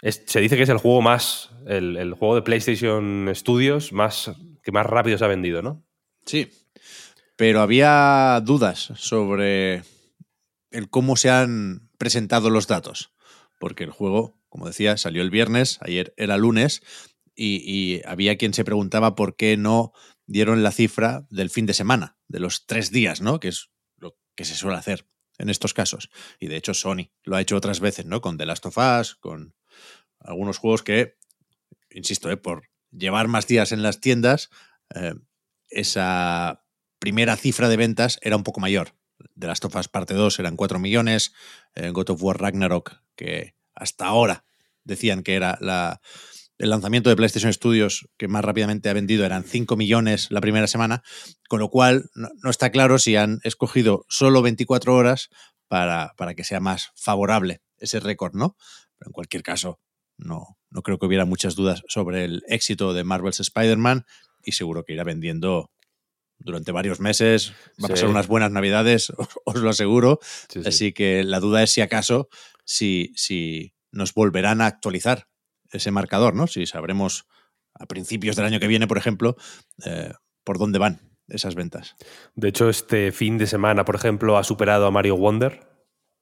Es- 0.01 0.23
se 0.25 0.39
dice 0.39 0.57
que 0.57 0.63
es 0.63 0.69
el 0.69 0.77
juego 0.77 1.01
más. 1.01 1.51
El, 1.67 1.97
el 1.97 2.13
juego 2.13 2.35
de 2.35 2.41
PlayStation 2.41 3.29
Studios 3.35 3.91
más 3.93 4.31
que 4.63 4.71
más 4.71 4.85
rápido 4.85 5.17
se 5.17 5.25
ha 5.25 5.27
vendido, 5.27 5.61
¿no? 5.61 5.83
Sí. 6.25 6.49
Pero 7.39 7.61
había 7.61 8.41
dudas 8.43 8.91
sobre 8.97 9.83
el 10.71 10.89
cómo 10.89 11.15
se 11.15 11.29
han 11.29 11.89
presentado 11.97 12.49
los 12.49 12.67
datos. 12.67 13.13
Porque 13.59 13.85
el 13.85 13.91
juego, 13.91 14.37
como 14.49 14.67
decía, 14.67 14.97
salió 14.97 15.21
el 15.21 15.29
viernes, 15.29 15.79
ayer 15.79 16.13
era 16.17 16.35
lunes, 16.35 16.81
y, 17.33 18.01
había 18.05 18.37
quien 18.37 18.53
se 18.53 18.65
preguntaba 18.65 19.15
por 19.15 19.37
qué 19.37 19.55
no 19.55 19.93
dieron 20.25 20.63
la 20.63 20.73
cifra 20.73 21.27
del 21.29 21.49
fin 21.49 21.65
de 21.65 21.73
semana, 21.73 22.17
de 22.27 22.41
los 22.41 22.65
tres 22.65 22.91
días, 22.91 23.21
¿no? 23.21 23.39
Que 23.39 23.47
es 23.47 23.69
lo 23.95 24.17
que 24.35 24.43
se 24.43 24.55
suele 24.55 24.75
hacer 24.75 25.07
en 25.37 25.49
estos 25.49 25.73
casos. 25.73 26.09
Y 26.41 26.47
de 26.47 26.57
hecho, 26.57 26.73
Sony 26.73 27.13
lo 27.23 27.37
ha 27.37 27.41
hecho 27.41 27.55
otras 27.55 27.79
veces, 27.79 28.05
¿no? 28.05 28.19
Con 28.19 28.37
The 28.37 28.47
Last 28.47 28.65
of 28.65 28.77
Us, 28.77 29.15
con 29.15 29.55
algunos 30.19 30.57
juegos 30.57 30.83
que, 30.83 31.15
insisto, 31.89 32.29
¿eh? 32.29 32.35
por 32.35 32.63
llevar 32.91 33.29
más 33.29 33.47
días 33.47 33.71
en 33.71 33.81
las 33.81 34.01
tiendas, 34.01 34.49
eh, 34.93 35.13
esa 35.69 36.65
primera 36.99 37.35
cifra 37.35 37.69
de 37.69 37.77
ventas 37.77 38.19
era 38.21 38.35
un 38.35 38.43
poco 38.43 38.59
mayor. 38.59 38.93
De 39.35 39.47
Last 39.47 39.65
of 39.65 39.75
Us 39.75 39.87
parte 39.87 40.13
2 40.13 40.39
eran 40.39 40.55
4 40.55 40.79
millones, 40.79 41.33
eh, 41.75 41.89
God 41.89 42.11
of 42.11 42.23
War 42.23 42.39
Ragnarok, 42.39 43.01
que 43.15 43.55
hasta 43.73 44.05
ahora 44.05 44.45
decían 44.83 45.23
que 45.23 45.35
era 45.35 45.57
la, 45.61 46.01
el 46.57 46.69
lanzamiento 46.69 47.09
de 47.09 47.15
PlayStation 47.15 47.51
Studios 47.51 48.07
que 48.17 48.27
más 48.27 48.43
rápidamente 48.43 48.89
ha 48.89 48.93
vendido, 48.93 49.25
eran 49.25 49.43
5 49.43 49.75
millones 49.75 50.27
la 50.29 50.41
primera 50.41 50.67
semana, 50.67 51.03
con 51.47 51.59
lo 51.59 51.69
cual 51.69 52.09
no, 52.15 52.29
no 52.43 52.49
está 52.49 52.69
claro 52.69 52.99
si 52.99 53.15
han 53.15 53.39
escogido 53.43 54.05
solo 54.09 54.41
24 54.41 54.93
horas 54.95 55.29
para, 55.67 56.13
para 56.17 56.33
que 56.33 56.43
sea 56.43 56.59
más 56.59 56.91
favorable 56.95 57.61
ese 57.77 57.99
récord, 57.99 58.35
¿no? 58.35 58.57
Pero 58.97 59.09
en 59.09 59.13
cualquier 59.13 59.43
caso, 59.43 59.79
no, 60.17 60.57
no 60.69 60.81
creo 60.81 60.99
que 60.99 61.05
hubiera 61.05 61.25
muchas 61.25 61.55
dudas 61.55 61.83
sobre 61.87 62.25
el 62.25 62.43
éxito 62.47 62.93
de 62.93 63.05
Marvel's 63.05 63.39
Spider-Man 63.39 64.05
y 64.43 64.51
seguro 64.51 64.83
que 64.83 64.93
irá 64.93 65.03
vendiendo 65.03 65.71
durante 66.39 66.71
varios 66.71 66.99
meses. 66.99 67.51
Va 67.81 67.85
a 67.85 67.87
Sí. 67.87 67.93
pasar 67.93 68.09
unas 68.09 68.27
buenas 68.27 68.51
navidades, 68.51 69.09
os, 69.11 69.27
os 69.45 69.55
lo 69.57 69.69
aseguro. 69.69 70.19
Sí, 70.49 70.61
sí. 70.63 70.67
Así 70.67 70.93
que 70.93 71.23
la 71.23 71.39
duda 71.39 71.61
es 71.63 71.71
si 71.71 71.81
acaso, 71.81 72.29
si, 72.65 73.11
si 73.15 73.73
nos 73.91 74.13
volverán 74.13 74.61
a 74.61 74.65
actualizar 74.67 75.27
ese 75.71 75.91
marcador, 75.91 76.33
¿no? 76.35 76.47
Si 76.47 76.65
sabremos 76.65 77.25
a 77.75 77.85
principios 77.85 78.35
del 78.35 78.45
año 78.45 78.59
que 78.59 78.67
viene, 78.67 78.87
por 78.87 78.97
ejemplo, 78.97 79.35
eh, 79.85 80.11
por 80.43 80.57
dónde 80.57 80.79
van 80.79 81.01
esas 81.27 81.53
ventas. 81.55 81.95
De 82.35 82.47
hecho, 82.49 82.69
este 82.69 83.11
fin 83.11 83.37
de 83.37 83.45
semana, 83.45 83.85
por 83.85 83.95
ejemplo, 83.95 84.37
ha 84.37 84.43
superado 84.43 84.87
a 84.87 84.91
Mario 84.91 85.15
Wonder 85.15 85.68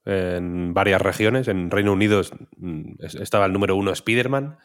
en 0.08 0.72
varias 0.74 1.00
regiones. 1.02 1.46
En 1.48 1.70
Reino 1.70 1.92
Unido 1.92 2.22
mm, 2.56 2.94
es- 3.04 3.14
estaba 3.14 3.46
el 3.46 3.52
número 3.52 3.76
uno 3.76 3.92
Spider-Man. 3.92 4.58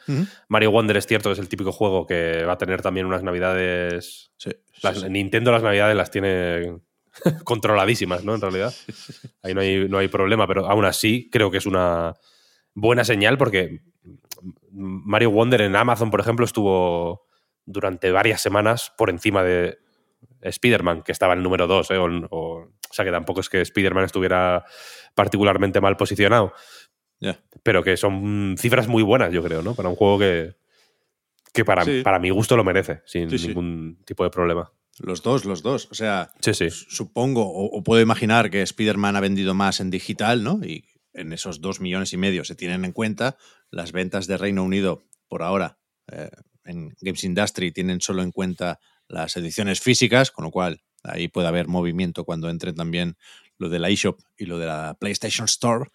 Mario 0.48 0.72
Wonder 0.72 0.98
es 0.98 1.06
cierto 1.06 1.30
que 1.30 1.34
es 1.34 1.40
el 1.40 1.50
típico 1.50 1.72
juego 1.72 2.06
que 2.08 2.44
va 2.46 2.54
a 2.54 2.58
tener 2.58 2.82
también 2.82 3.06
unas 3.06 3.24
navidades. 3.24 4.32
Sí, 4.38 4.52
las- 4.82 4.96
sí, 4.96 5.02
sí. 5.02 5.10
Nintendo 5.10 5.52
las 5.52 5.62
navidades 5.64 5.96
las 5.96 6.10
tiene 6.12 6.78
controladísimas, 7.44 8.24
¿no? 8.24 8.36
En 8.36 8.42
realidad. 8.42 8.74
Ahí 9.44 9.54
no 9.54 9.62
hay, 9.62 9.88
no 9.90 9.98
hay 9.98 10.08
problema, 10.08 10.48
pero 10.48 10.66
aún 10.66 10.86
así 10.86 11.30
creo 11.32 11.52
que 11.52 11.58
es 11.58 11.66
una 11.66 12.14
buena 12.74 13.04
señal 13.04 13.38
porque 13.38 13.82
Mario 14.72 15.30
Wonder 15.32 15.62
en 15.62 15.76
Amazon, 15.76 16.10
por 16.10 16.20
ejemplo, 16.20 16.46
estuvo 16.46 17.28
durante 17.66 18.12
varias 18.12 18.42
semanas 18.42 18.92
por 18.98 19.10
encima 19.10 19.44
de 19.44 19.78
Spider-Man, 20.42 21.04
que 21.04 21.12
estaba 21.12 21.34
en 21.34 21.40
el 21.40 21.44
número 21.44 21.68
2, 21.68 21.92
o, 21.92 22.06
o- 22.32 22.68
o 22.94 22.96
sea 22.96 23.04
que 23.04 23.12
tampoco 23.12 23.40
es 23.42 23.50
que 23.50 23.60
Spider-Man 23.62 24.06
estuviera 24.06 24.64
particularmente 25.16 25.82
mal 25.82 25.98
posicionado, 25.98 26.54
pero 27.64 27.84
que 27.84 27.98
son 27.98 28.56
cifras 28.60 28.88
muy 28.88 29.02
buenas, 29.02 29.34
yo 29.34 29.42
creo, 29.44 29.64
¿no? 29.64 29.74
Para 29.74 29.90
un 29.90 29.96
juego 29.96 30.20
que, 30.20 30.56
que 31.54 31.66
para, 31.66 31.84
Sí. 31.86 32.02
para 32.04 32.20
mi 32.20 32.30
gusto 32.30 32.56
lo 32.56 32.64
merece, 32.64 33.02
sin 33.06 33.30
Sí, 33.32 33.40
sí. 33.40 33.48
ningún 33.48 33.98
tipo 34.06 34.24
de 34.24 34.30
problema. 34.30 34.72
Los 35.00 35.24
dos, 35.24 35.44
los 35.46 35.64
dos. 35.64 35.88
O 35.90 35.96
sea, 35.96 36.30
supongo 36.70 37.42
o, 37.48 37.66
o 37.76 37.82
puedo 37.84 38.00
imaginar 38.02 38.52
que 38.52 38.62
Spider-Man 38.62 39.16
ha 39.16 39.22
vendido 39.22 39.56
más 39.56 39.80
en 39.80 39.90
digital, 39.90 40.44
¿no? 40.44 40.60
Y 40.64 40.86
en 41.14 41.34
esos 41.34 41.62
dos 41.62 41.80
millones 41.80 42.14
y 42.14 42.18
medio 42.18 42.44
se 42.44 42.54
tienen 42.56 42.86
en 42.86 42.92
cuenta 42.92 43.38
las 43.72 43.92
ventas 43.92 44.28
de 44.28 44.38
Reino 44.38 44.64
Unido 44.64 45.02
por 45.28 45.42
ahora 45.42 45.80
eh, 46.12 46.30
en 46.66 46.94
Games 47.02 47.24
Industry 47.24 47.72
tienen 47.72 48.02
solo 48.02 48.22
en 48.22 48.32
cuenta 48.32 48.80
las 49.08 49.36
ediciones 49.36 49.80
físicas, 49.82 50.32
con 50.32 50.46
lo 50.46 50.52
cual 50.52 50.82
ahí 51.03 51.27
puede 51.27 51.48
haber 51.48 51.67
movimiento 51.67 52.25
cuando 52.25 52.50
entren 52.50 52.75
también 52.75 53.17
lo 53.57 53.69
de 53.69 53.79
la 53.79 53.89
eShop 53.89 54.19
y 54.38 54.45
lo 54.45 54.57
de 54.57 54.65
la 54.65 54.98
PlayStation 55.00 55.45
Store. 55.45 55.91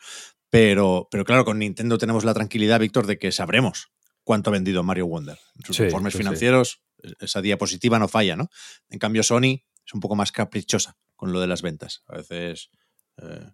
Pero, 0.50 1.08
pero 1.10 1.24
claro, 1.24 1.44
con 1.44 1.58
Nintendo 1.58 1.98
tenemos 1.98 2.24
la 2.24 2.32
tranquilidad, 2.34 2.80
Víctor, 2.80 3.06
de 3.06 3.18
que 3.18 3.32
sabremos 3.32 3.90
cuánto 4.24 4.50
ha 4.50 4.52
vendido 4.52 4.82
Mario 4.82 5.06
Wonder. 5.06 5.38
En 5.56 5.64
sus 5.64 5.76
Sí, 5.76 5.84
informes 5.84 6.12
sí. 6.12 6.18
financieros, 6.18 6.80
esa 7.20 7.42
diapositiva 7.42 7.98
no 7.98 8.08
falla, 8.08 8.36
¿no? 8.36 8.48
En 8.88 8.98
cambio, 8.98 9.22
Sony 9.22 9.62
es 9.86 9.94
un 9.94 10.00
poco 10.00 10.16
más 10.16 10.32
caprichosa 10.32 10.96
con 11.16 11.32
lo 11.32 11.40
de 11.40 11.46
las 11.48 11.62
ventas. 11.62 12.02
A 12.06 12.16
veces 12.16 12.70
eh, 13.18 13.50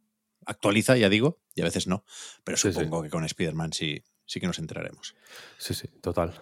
actualiza, 0.46 0.96
ya 0.96 1.08
digo, 1.08 1.40
y 1.54 1.62
a 1.62 1.64
veces 1.64 1.86
no. 1.86 2.04
Pero 2.44 2.56
sí. 2.56 2.72
supongo 2.72 3.02
que 3.02 3.10
con 3.10 3.24
Spider-Man 3.24 3.72
sí, 3.72 4.04
sí 4.24 4.38
que 4.40 4.46
nos 4.46 4.58
enteraremos. 4.58 5.14
Sí, 5.58 5.74
sí, 5.74 5.88
total. 6.00 6.34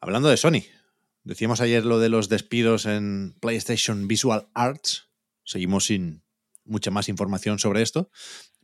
Hablando 0.00 0.28
de 0.28 0.36
Sony, 0.36 0.62
decíamos 1.24 1.60
ayer 1.60 1.84
lo 1.84 1.98
de 1.98 2.08
los 2.08 2.28
despidos 2.28 2.86
en 2.86 3.34
PlayStation 3.40 4.06
Visual 4.08 4.48
Arts. 4.54 5.08
Seguimos 5.44 5.86
sin 5.86 6.22
mucha 6.64 6.90
más 6.90 7.08
información 7.08 7.58
sobre 7.58 7.82
esto, 7.82 8.10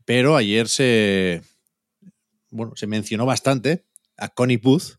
pero 0.05 0.37
ayer 0.37 0.69
se, 0.69 1.43
bueno, 2.50 2.73
se 2.76 2.87
mencionó 2.87 3.26
bastante 3.26 3.85
a 4.17 4.29
Connie 4.29 4.57
Booth, 4.57 4.99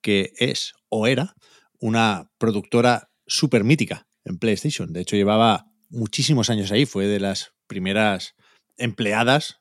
que 0.00 0.32
es 0.38 0.74
o 0.88 1.06
era 1.06 1.34
una 1.80 2.30
productora 2.38 3.10
súper 3.26 3.64
mítica 3.64 4.06
en 4.24 4.38
PlayStation. 4.38 4.92
De 4.92 5.00
hecho, 5.00 5.16
llevaba 5.16 5.66
muchísimos 5.88 6.50
años 6.50 6.70
ahí. 6.72 6.86
Fue 6.86 7.06
de 7.06 7.20
las 7.20 7.52
primeras 7.66 8.34
empleadas 8.76 9.58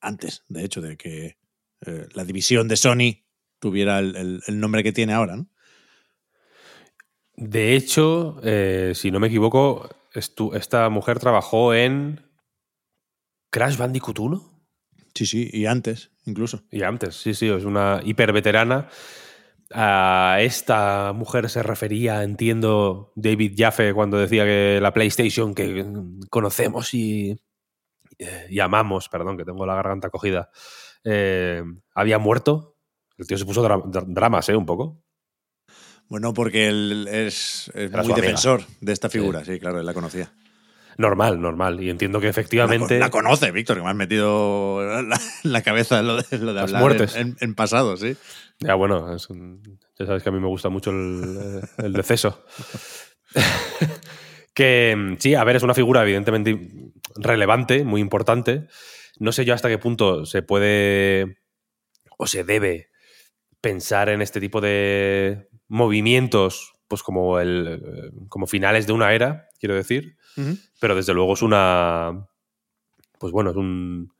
antes, 0.00 0.42
de 0.48 0.64
hecho, 0.64 0.80
de 0.80 0.96
que 0.96 1.36
eh, 1.86 2.06
la 2.14 2.24
división 2.24 2.68
de 2.68 2.76
Sony 2.76 3.24
tuviera 3.58 3.98
el, 3.98 4.16
el- 4.16 4.42
el 4.46 4.60
nombre 4.60 4.82
que 4.82 4.92
tiene 4.92 5.12
ahora, 5.12 5.36
¿no? 5.36 5.50
De 7.36 7.74
hecho, 7.76 8.38
eh, 8.42 8.92
si 8.94 9.10
no 9.10 9.20
me 9.20 9.26
equivoco, 9.28 9.88
esta 10.14 10.88
mujer 10.88 11.18
trabajó 11.18 11.74
en 11.74 12.20
Crash 13.50 13.76
Bandicoot 13.76 14.18
1. 14.18 14.52
Sí, 15.14 15.26
sí, 15.26 15.48
y 15.52 15.66
antes, 15.66 16.10
incluso. 16.26 16.64
Y 16.70 16.82
antes, 16.82 17.16
sí, 17.16 17.34
sí, 17.34 17.48
es 17.48 17.64
una 17.64 18.00
hiperveterana. 18.04 18.88
A 19.72 20.38
esta 20.40 21.12
mujer 21.14 21.48
se 21.50 21.62
refería, 21.62 22.22
entiendo, 22.22 23.12
David 23.16 23.54
Jaffe 23.56 23.94
cuando 23.94 24.18
decía 24.18 24.44
que 24.44 24.78
la 24.80 24.92
PlayStation 24.92 25.54
que 25.54 25.84
conocemos 26.30 26.94
y, 26.94 27.36
eh, 28.18 28.46
y 28.50 28.60
amamos, 28.60 29.08
perdón, 29.08 29.38
que 29.38 29.44
tengo 29.44 29.66
la 29.66 29.76
garganta 29.76 30.10
cogida, 30.10 30.50
eh, 31.04 31.62
había 31.94 32.18
muerto. 32.18 32.76
El 33.18 33.26
tío 33.26 33.38
se 33.38 33.46
puso 33.46 33.64
dra- 33.64 33.82
dra- 33.84 34.04
dramas, 34.06 34.48
¿eh? 34.50 34.56
Un 34.56 34.66
poco. 34.66 35.02
Bueno, 36.08 36.32
porque 36.34 36.68
él 36.68 37.08
es, 37.10 37.70
muy 37.74 37.84
amiga. 37.84 38.14
defensor 38.16 38.62
de 38.80 38.92
esta 38.92 39.08
figura, 39.10 39.44
sí. 39.44 39.58
claro, 39.58 39.80
él 39.80 39.86
la 39.86 39.94
conocía. 39.94 40.32
Normal, 40.98 41.40
normal. 41.42 41.82
Y 41.82 41.90
entiendo 41.90 42.20
que 42.20 42.28
efectivamente. 42.28 42.98
la 42.98 43.10
conoce, 43.10 43.50
Víctor, 43.50 43.76
que 43.76 43.82
me 43.82 43.90
has 43.90 43.96
metido 43.96 44.80
la, 45.02 45.20
en 45.44 45.52
la 45.52 45.62
cabeza 45.62 46.00
lo 46.02 46.16
de, 46.16 46.38
lo 46.38 46.46
de 46.46 46.54
Las 46.54 46.62
hablar 46.72 46.80
muertes. 46.80 47.16
En, 47.16 47.28
en- 47.28 47.36
en 47.40 47.54
pasado, 47.54 47.96
sí. 47.96 48.16
Ya, 48.60 48.74
bueno, 48.74 49.14
es 49.14 49.28
un- 49.28 49.78
ya 49.98 50.06
sabes 50.06 50.22
que 50.22 50.28
a 50.30 50.32
mí 50.32 50.40
me 50.40 50.46
gusta 50.46 50.68
mucho 50.70 50.90
el, 50.90 51.60
el 51.78 51.92
deceso. 51.92 52.44
que 54.54 55.16
sí, 55.18 55.34
a 55.34 55.44
ver, 55.44 55.56
es 55.56 55.62
una 55.62 55.74
figura 55.74 56.02
evidentemente 56.02 56.58
relevante, 57.16 57.84
muy 57.84 58.00
importante. 58.00 58.68
No 59.18 59.32
sé 59.32 59.44
yo 59.44 59.54
hasta 59.54 59.68
qué 59.68 59.78
punto 59.78 60.24
se 60.26 60.42
puede 60.42 61.38
o 62.18 62.26
se 62.26 62.44
debe 62.44 62.88
pensar 63.60 64.08
en 64.08 64.22
este 64.22 64.40
tipo 64.40 64.60
de 64.60 65.48
movimientos, 65.68 66.74
pues 66.88 67.02
como, 67.02 67.40
el, 67.40 68.12
como 68.28 68.46
finales 68.46 68.86
de 68.86 68.92
una 68.92 69.12
era, 69.12 69.48
quiero 69.58 69.74
decir. 69.74 70.16
Pero 70.80 70.94
desde 70.94 71.14
luego 71.14 71.32
es 71.32 71.42
una. 71.42 72.28
Pues 73.18 73.32
bueno, 73.32 73.50
es 73.50 73.56
un. 73.56 74.12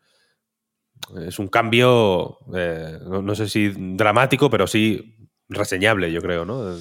Es 1.20 1.38
un 1.38 1.48
cambio, 1.48 2.38
eh, 2.54 2.98
no, 3.04 3.34
sé 3.34 3.48
si 3.48 3.68
dramático, 3.68 4.48
pero 4.48 4.66
sí 4.66 5.14
reseñable, 5.48 6.10
yo 6.10 6.20
creo, 6.20 6.44
¿no? 6.44 6.74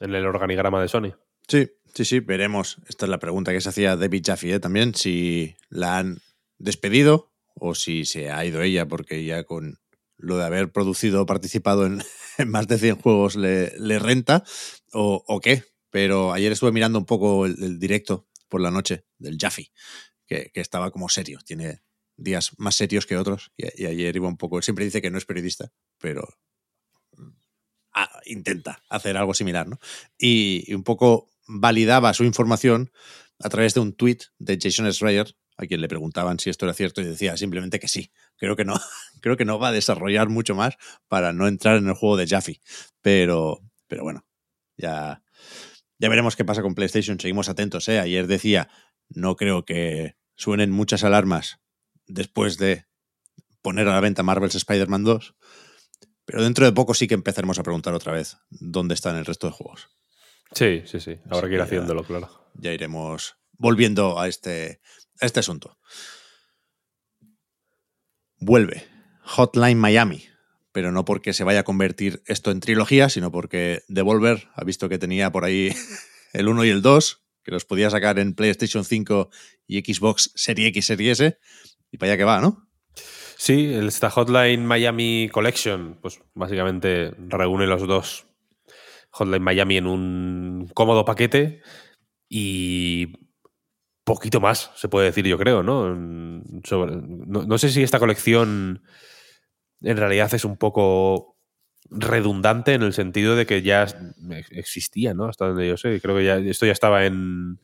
En 0.00 0.14
el 0.14 0.26
organigrama 0.26 0.80
de 0.80 0.88
Sony. 0.88 1.14
Sí, 1.48 1.70
sí, 1.94 2.04
sí, 2.04 2.20
veremos. 2.20 2.78
Esta 2.86 3.06
es 3.06 3.10
la 3.10 3.18
pregunta 3.18 3.52
que 3.52 3.60
se 3.60 3.70
hacía 3.70 3.96
David 3.96 4.22
Jaffe 4.26 4.52
¿eh? 4.52 4.60
también, 4.60 4.94
si 4.94 5.56
la 5.70 5.98
han 5.98 6.18
despedido 6.58 7.32
o 7.54 7.74
si 7.74 8.04
se 8.04 8.30
ha 8.30 8.44
ido 8.44 8.62
ella 8.62 8.86
porque 8.86 9.24
ya 9.24 9.44
con 9.44 9.78
lo 10.18 10.36
de 10.36 10.44
haber 10.44 10.72
producido 10.72 11.22
o 11.22 11.26
participado 11.26 11.86
en, 11.86 12.02
más 12.46 12.68
de 12.68 12.78
100 12.78 12.96
juegos 12.96 13.36
le, 13.36 13.98
renta 13.98 14.44
o, 14.92 15.40
qué. 15.42 15.64
Pero 15.90 16.32
ayer 16.32 16.52
estuve 16.52 16.72
mirando 16.72 16.98
un 16.98 17.06
poco 17.06 17.46
el, 17.46 17.78
directo 17.78 18.28
por 18.48 18.60
la 18.60 18.70
noche 18.70 19.04
del 19.18 19.38
Jaffe, 19.38 19.72
que, 20.26 20.50
estaba 20.54 20.90
como 20.90 21.08
serio, 21.08 21.38
tiene 21.44 21.82
días 22.16 22.52
más 22.58 22.74
serios 22.74 23.06
que 23.06 23.16
otros 23.16 23.52
y, 23.56 23.84
ayer 23.84 24.16
iba 24.16 24.28
un 24.28 24.36
poco, 24.36 24.62
siempre 24.62 24.84
dice 24.84 25.02
que 25.02 25.10
no 25.10 25.18
es 25.18 25.24
periodista, 25.24 25.72
pero 25.98 26.26
ah, 27.92 28.20
intenta 28.24 28.82
hacer 28.88 29.16
algo 29.16 29.34
similar, 29.34 29.68
¿no? 29.68 29.78
Y, 30.18 30.72
un 30.74 30.82
poco 30.82 31.30
validaba 31.46 32.12
su 32.14 32.24
información 32.24 32.90
a 33.38 33.48
través 33.48 33.74
de 33.74 33.80
un 33.80 33.92
tweet 33.92 34.18
de 34.38 34.58
Jason 34.60 34.90
Schreier, 34.92 35.36
a 35.56 35.66
quien 35.66 35.80
le 35.80 35.88
preguntaban 35.88 36.38
si 36.38 36.50
esto 36.50 36.66
era 36.66 36.74
cierto 36.74 37.00
y 37.00 37.04
decía 37.04 37.36
simplemente 37.36 37.78
que 37.78 37.88
sí. 37.88 38.10
Creo 38.36 38.56
que 38.56 38.64
no, 38.64 38.74
creo 39.20 39.36
que 39.36 39.44
no 39.44 39.58
va 39.58 39.68
a 39.68 39.72
desarrollar 39.72 40.28
mucho 40.28 40.54
más 40.54 40.76
para 41.08 41.32
no 41.32 41.48
entrar 41.48 41.76
en 41.76 41.88
el 41.88 41.94
juego 41.94 42.16
de 42.16 42.26
Jaffe. 42.26 42.60
Pero, 43.00 43.60
pero 43.86 44.02
bueno, 44.02 44.26
ya, 44.76 45.22
ya 45.98 46.08
veremos 46.08 46.36
qué 46.36 46.44
pasa 46.44 46.62
con 46.62 46.74
PlayStation. 46.74 47.18
Seguimos 47.18 47.48
atentos. 47.48 47.88
¿eh? 47.88 47.98
Ayer 47.98 48.26
decía, 48.26 48.68
no 49.08 49.36
creo 49.36 49.64
que 49.64 50.16
suenen 50.36 50.70
muchas 50.70 51.04
alarmas 51.04 51.60
después 52.06 52.58
de 52.58 52.86
poner 53.62 53.88
a 53.88 53.94
la 53.94 54.00
venta 54.00 54.22
Marvel's 54.22 54.54
Spider-Man 54.54 55.04
2. 55.04 55.34
Pero 56.24 56.42
dentro 56.42 56.66
de 56.66 56.72
poco 56.72 56.94
sí 56.94 57.06
que 57.06 57.14
empezaremos 57.14 57.58
a 57.58 57.62
preguntar 57.62 57.94
otra 57.94 58.12
vez 58.12 58.36
dónde 58.50 58.94
están 58.94 59.16
el 59.16 59.24
resto 59.24 59.46
de 59.46 59.52
juegos. 59.52 59.88
Sí, 60.52 60.82
sí, 60.86 61.00
sí. 61.00 61.18
Habrá 61.30 61.48
que 61.48 61.54
ir 61.54 61.60
haciéndolo, 61.60 62.04
claro. 62.04 62.50
Ya 62.54 62.72
iremos 62.72 63.36
volviendo 63.52 64.18
a 64.18 64.28
este, 64.28 64.80
este 65.20 65.40
asunto. 65.40 65.78
Vuelve 68.46 68.86
Hotline 69.22 69.76
Miami, 69.76 70.22
pero 70.70 70.92
no 70.92 71.04
porque 71.04 71.32
se 71.32 71.42
vaya 71.42 71.60
a 71.60 71.64
convertir 71.64 72.22
esto 72.26 72.52
en 72.52 72.60
trilogía, 72.60 73.08
sino 73.08 73.32
porque 73.32 73.82
Devolver 73.88 74.46
ha 74.54 74.62
visto 74.62 74.88
que 74.88 75.00
tenía 75.00 75.32
por 75.32 75.44
ahí 75.44 75.74
el 76.32 76.46
1 76.46 76.64
y 76.64 76.68
el 76.68 76.80
2, 76.80 77.24
que 77.42 77.50
los 77.50 77.64
podía 77.64 77.90
sacar 77.90 78.20
en 78.20 78.34
PlayStation 78.34 78.84
5 78.84 79.30
y 79.66 79.80
Xbox 79.80 80.30
Serie 80.36 80.68
X, 80.68 80.86
Serie 80.86 81.10
S, 81.10 81.36
y 81.90 81.98
para 81.98 82.12
allá 82.12 82.18
que 82.18 82.24
va, 82.24 82.40
¿no? 82.40 82.68
Sí, 83.36 83.74
esta 83.74 84.10
Hotline 84.10 84.64
Miami 84.64 85.28
Collection, 85.32 85.98
pues 86.00 86.20
básicamente 86.34 87.14
reúne 87.18 87.66
los 87.66 87.84
dos 87.84 88.28
Hotline 89.10 89.42
Miami 89.42 89.78
en 89.78 89.88
un 89.88 90.70
cómodo 90.72 91.04
paquete 91.04 91.62
y 92.28 93.08
poquito 94.06 94.40
más, 94.40 94.70
se 94.76 94.88
puede 94.88 95.06
decir, 95.06 95.26
yo 95.26 95.36
creo, 95.36 95.64
¿no? 95.64 95.92
no, 95.92 97.58
sé 97.58 97.70
si 97.70 97.82
esta 97.82 97.98
colección 97.98 98.84
en 99.80 99.96
realidad 99.96 100.32
es 100.32 100.44
un 100.44 100.56
poco 100.56 101.36
redundante 101.90 102.74
en 102.74 102.82
el 102.82 102.92
sentido 102.92 103.34
de 103.34 103.46
que 103.46 103.62
ya 103.62 103.84
existía, 104.50 105.12
¿no? 105.12 105.26
Hasta 105.26 105.48
donde 105.48 105.66
yo 105.66 105.76
sé. 105.76 106.00
Creo 106.00 106.16
que 106.16 106.24
ya 106.24 106.36
esto 106.36 106.66
ya 106.66 106.72
estaba 106.72 107.04
en, 107.04 107.58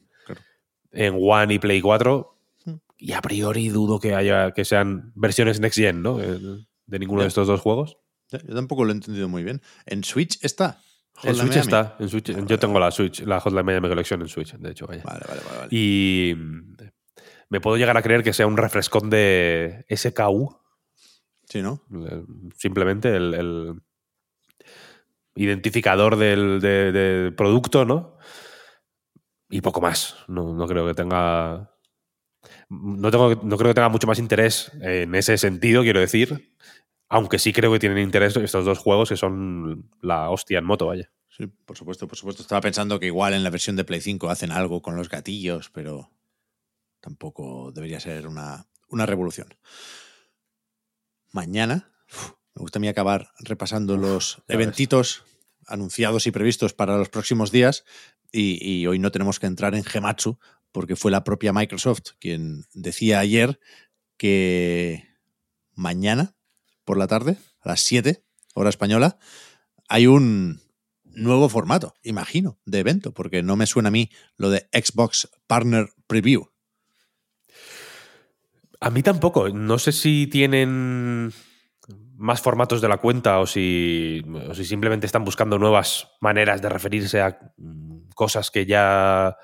en 0.90 1.14
One 1.16 1.54
y 1.54 1.58
Play 1.61 1.80
4. 1.80 2.38
Hmm. 2.64 2.75
Y 2.99 3.12
a 3.12 3.22
priori 3.22 3.68
dudo 3.68 4.00
que 4.00 4.16
haya 4.16 4.50
que 4.50 4.64
sean 4.64 5.12
versiones 5.14 5.61
next 5.61 5.78
gen, 5.78 6.02
¿no? 6.02 6.18
De 6.18 6.98
ninguno 6.98 7.22
de 7.22 7.28
estos 7.28 7.46
dos 7.46 7.61
juegos. 7.61 7.98
Yo 8.33 8.55
tampoco 8.55 8.85
lo 8.85 8.90
he 8.90 8.96
entendido 8.96 9.28
muy 9.28 9.44
bien. 9.44 9.62
¿En 9.87 10.02
Switch 10.02 10.38
está? 10.42 10.81
En 11.22 11.35
Switch 11.35 11.56
está. 11.56 11.96
En 11.98 12.08
Switch, 12.08 12.35
yo 12.46 12.58
tengo 12.58 12.78
la 12.80 12.90
Switch, 12.90 13.20
la 13.22 13.40
Hotline 13.40 13.64
Miami 13.64 13.88
Collection 13.88 14.20
en 14.20 14.28
Switch, 14.28 14.54
de 14.54 14.70
hecho, 14.70 14.87
vaya. 14.87 15.02
Vale, 15.04 15.24
vale, 15.28 15.40
vale, 15.44 15.68
Y 15.70 16.35
me 17.48 17.61
puedo 17.61 17.76
llegar 17.76 17.96
a 17.96 18.02
creer 18.02 18.22
que 18.22 18.32
sea 18.32 18.46
un 18.46 18.56
refrescón 18.56 19.11
de 19.11 19.85
SKU. 19.94 20.58
Sí, 21.44 21.61
¿no? 21.61 21.82
Simplemente 22.56 23.14
el, 23.14 23.80
identificador 25.35 26.16
del, 26.16 27.35
producto, 27.37 27.85
¿no? 27.85 28.16
Y 29.50 29.61
poco 29.61 29.80
más. 29.80 30.16
No, 30.28 30.54
no 30.54 30.66
creo 30.66 30.87
que 30.87 30.94
tenga. 30.94 31.70
No, 32.70 33.11
tengo, 33.11 33.35
no 33.42 33.56
creo 33.58 33.70
que 33.70 33.74
tenga 33.74 33.90
mucho 33.90 34.06
más 34.06 34.18
interés 34.18 34.72
en 34.80 35.14
ese 35.14 35.37
sentido, 35.37 35.82
quiero 35.82 36.00
decir. 36.00 36.52
Aunque 37.12 37.38
sí 37.38 37.53
creo 37.53 37.70
que 37.70 37.79
tienen 37.79 37.98
interés 37.98 38.35
estos 38.35 38.64
dos 38.64 38.79
juegos 38.79 39.11
que 39.11 39.18
son 39.18 39.90
la 40.01 40.31
hostia 40.31 40.61
en 40.61 40.64
moto, 40.64 40.87
vaya. 40.87 41.12
Sí, 41.29 41.46
por 41.46 41.77
supuesto, 41.77 42.09
por 42.09 42.16
supuesto. 42.16 42.40
Estaba 42.40 42.62
pensando 42.62 42.98
que 42.98 43.05
igual 43.05 43.35
en 43.35 43.44
la 43.44 43.51
versión 43.51 43.77
de 43.77 43.85
Play 43.85 44.01
5 44.01 44.31
hacen 44.31 44.51
algo 44.51 44.81
con 44.81 44.96
los 44.96 45.11
gatillos, 45.11 45.68
pero 45.68 46.11
tampoco 47.01 47.70
debería 47.70 48.01
ser 48.01 48.27
una, 48.27 48.66
revolución. 48.88 49.55
Mañana, 51.33 51.92
me 52.55 52.61
gusta 52.62 52.79
a 52.79 52.81
mí 52.81 52.88
acabar 52.88 53.31
repasando 53.40 53.98
los 53.98 54.42
eventitos 54.48 55.27
anunciados 55.66 56.27
y 56.27 56.31
previstos 56.31 56.72
para 56.72 56.96
los 56.96 57.11
próximos 57.11 57.53
días 57.53 57.85
y, 58.33 58.59
y, 58.66 58.87
hoy 58.87 58.98
no 58.98 59.12
tenemos 59.12 59.38
que 59.38 59.48
entrar 59.48 59.75
en 59.75 59.85
Gematsu 59.85 60.38
porque 60.72 60.96
fue 60.96 61.11
la 61.11 61.25
propia 61.25 61.53
Microsoft 61.53 62.12
quien 62.18 62.64
decía 62.72 63.18
ayer 63.18 63.61
que 64.16 65.07
mañana 65.75 66.35
por 66.85 66.99
la 66.99 67.07
tarde, 67.07 67.38
a 67.61 67.71
las 67.71 67.81
7, 67.81 68.25
hora 68.55 68.71
española, 68.71 69.18
hay 69.88 70.07
un 70.07 70.61
nuevo 71.05 71.49
formato, 71.49 71.95
imagino, 72.03 72.59
de 72.64 72.79
evento, 72.79 73.12
porque 73.12 73.42
no 73.42 73.57
me 73.57 73.66
suena 73.66 73.88
a 73.88 73.92
mí 73.92 74.11
lo 74.37 74.51
de 74.51 74.68
Xbox 74.73 75.29
Partner 75.47 75.88
Preview. 76.07 76.51
A 78.81 78.90
mí 78.90 79.03
tampoco. 79.03 79.49
No 79.49 79.79
sé 79.79 79.92
si 79.92 80.27
tienen 80.27 81.33
más 82.16 82.40
formatos 82.40 82.81
de 82.81 82.88
la 82.88 82.99
cuenta 82.99 83.38
o 83.38 83.47
si, 83.47 84.23
si 84.55 84.64
simplemente 84.64 85.07
están 85.07 85.25
buscando 85.25 85.59
nuevas 85.59 86.09
maneras 86.21 86.62
de 86.62 86.68
referirse 86.68 87.21
a 87.21 87.38
cosas 88.14 88.51
que 88.51 88.66
ya 88.66 89.37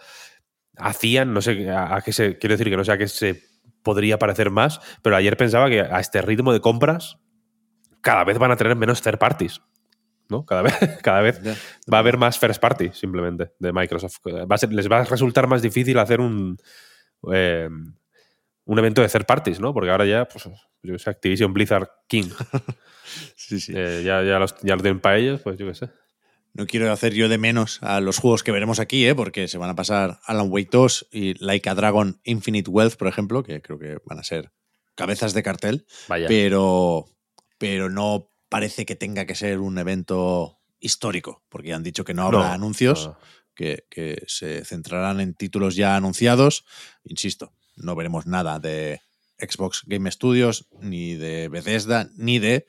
hacían. 0.76 1.32
No 1.32 1.40
sé 1.40 1.70
a, 1.70 2.00
qué 2.04 2.12
se. 2.12 2.38
Quiero 2.38 2.54
decir 2.54 2.68
que 2.68 2.76
no 2.76 2.84
sé 2.84 2.92
a 2.92 2.98
qué 2.98 3.06
se 3.06 3.42
podría 3.82 4.18
parecer 4.18 4.50
más, 4.50 4.80
pero 5.02 5.16
ayer 5.16 5.36
pensaba 5.36 5.68
que 5.68 5.82
a 5.82 6.00
este 6.00 6.20
ritmo 6.20 6.52
de 6.52 6.60
compras 6.60 7.18
cada 8.00 8.24
vez 8.24 8.38
van 8.38 8.50
a 8.50 8.56
tener 8.56 8.76
menos 8.76 9.02
third 9.02 9.18
parties. 9.18 9.60
¿no? 10.28 10.44
Cada 10.44 10.62
vez, 10.62 10.74
cada 11.02 11.20
vez 11.20 11.40
va 11.92 11.98
a 11.98 12.00
haber 12.00 12.18
más 12.18 12.38
first 12.38 12.60
party, 12.60 12.90
simplemente, 12.92 13.52
de 13.58 13.72
Microsoft. 13.72 14.18
les 14.70 14.90
va 14.90 15.00
a 15.00 15.04
resultar 15.04 15.46
más 15.46 15.62
difícil 15.62 15.98
hacer 15.98 16.20
un, 16.20 16.58
eh, 17.32 17.68
un 18.64 18.78
evento 18.78 19.02
de 19.02 19.08
third 19.08 19.26
parties, 19.26 19.60
¿no? 19.60 19.72
Porque 19.72 19.90
ahora 19.90 20.04
ya, 20.06 20.26
pues, 20.26 20.48
yo 20.82 20.98
sé, 20.98 21.10
Activision 21.10 21.52
Blizzard 21.52 21.88
King. 22.06 22.28
sí, 23.36 23.60
sí. 23.60 23.72
Eh, 23.74 24.02
ya, 24.04 24.22
ya, 24.22 24.38
los, 24.38 24.54
ya 24.62 24.76
lo 24.76 24.82
tienen 24.82 25.00
para 25.00 25.16
ellos, 25.16 25.40
pues 25.40 25.58
yo 25.58 25.66
qué 25.66 25.74
sé. 25.74 25.90
No 26.54 26.66
quiero 26.66 26.90
hacer 26.90 27.14
yo 27.14 27.28
de 27.28 27.38
menos 27.38 27.78
a 27.82 28.00
los 28.00 28.18
juegos 28.18 28.42
que 28.42 28.52
veremos 28.52 28.80
aquí, 28.80 29.06
¿eh? 29.06 29.14
porque 29.14 29.48
se 29.48 29.58
van 29.58 29.70
a 29.70 29.76
pasar 29.76 30.18
Alan 30.24 30.48
Wake 30.50 30.70
2 30.72 31.08
y 31.12 31.34
Like 31.44 31.68
a 31.68 31.74
Dragon 31.74 32.20
Infinite 32.24 32.70
Wealth, 32.70 32.96
por 32.96 33.06
ejemplo, 33.06 33.42
que 33.42 33.62
creo 33.62 33.78
que 33.78 33.98
van 34.04 34.18
a 34.18 34.24
ser 34.24 34.50
cabezas 34.94 35.34
de 35.34 35.42
cartel. 35.42 35.86
Vaya. 36.08 36.26
Pero, 36.26 37.06
pero 37.58 37.90
no 37.90 38.30
parece 38.48 38.86
que 38.86 38.96
tenga 38.96 39.26
que 39.26 39.34
ser 39.34 39.58
un 39.58 39.78
evento 39.78 40.58
histórico, 40.80 41.42
porque 41.48 41.74
han 41.74 41.82
dicho 41.82 42.04
que 42.04 42.14
no 42.14 42.22
habrá 42.22 42.52
anuncios, 42.52 43.10
Que, 43.54 44.22
se 44.28 44.64
centrarán 44.64 45.20
en 45.20 45.34
títulos 45.34 45.74
ya 45.74 45.96
anunciados. 45.96 46.64
Insisto, 47.04 47.52
no 47.76 47.96
veremos 47.96 48.26
nada 48.26 48.60
de 48.60 49.00
Xbox 49.38 49.82
Game 49.84 50.10
Studios, 50.10 50.68
ni 50.80 51.14
de 51.14 51.48
Bethesda, 51.48 52.08
ni 52.16 52.38
de 52.38 52.66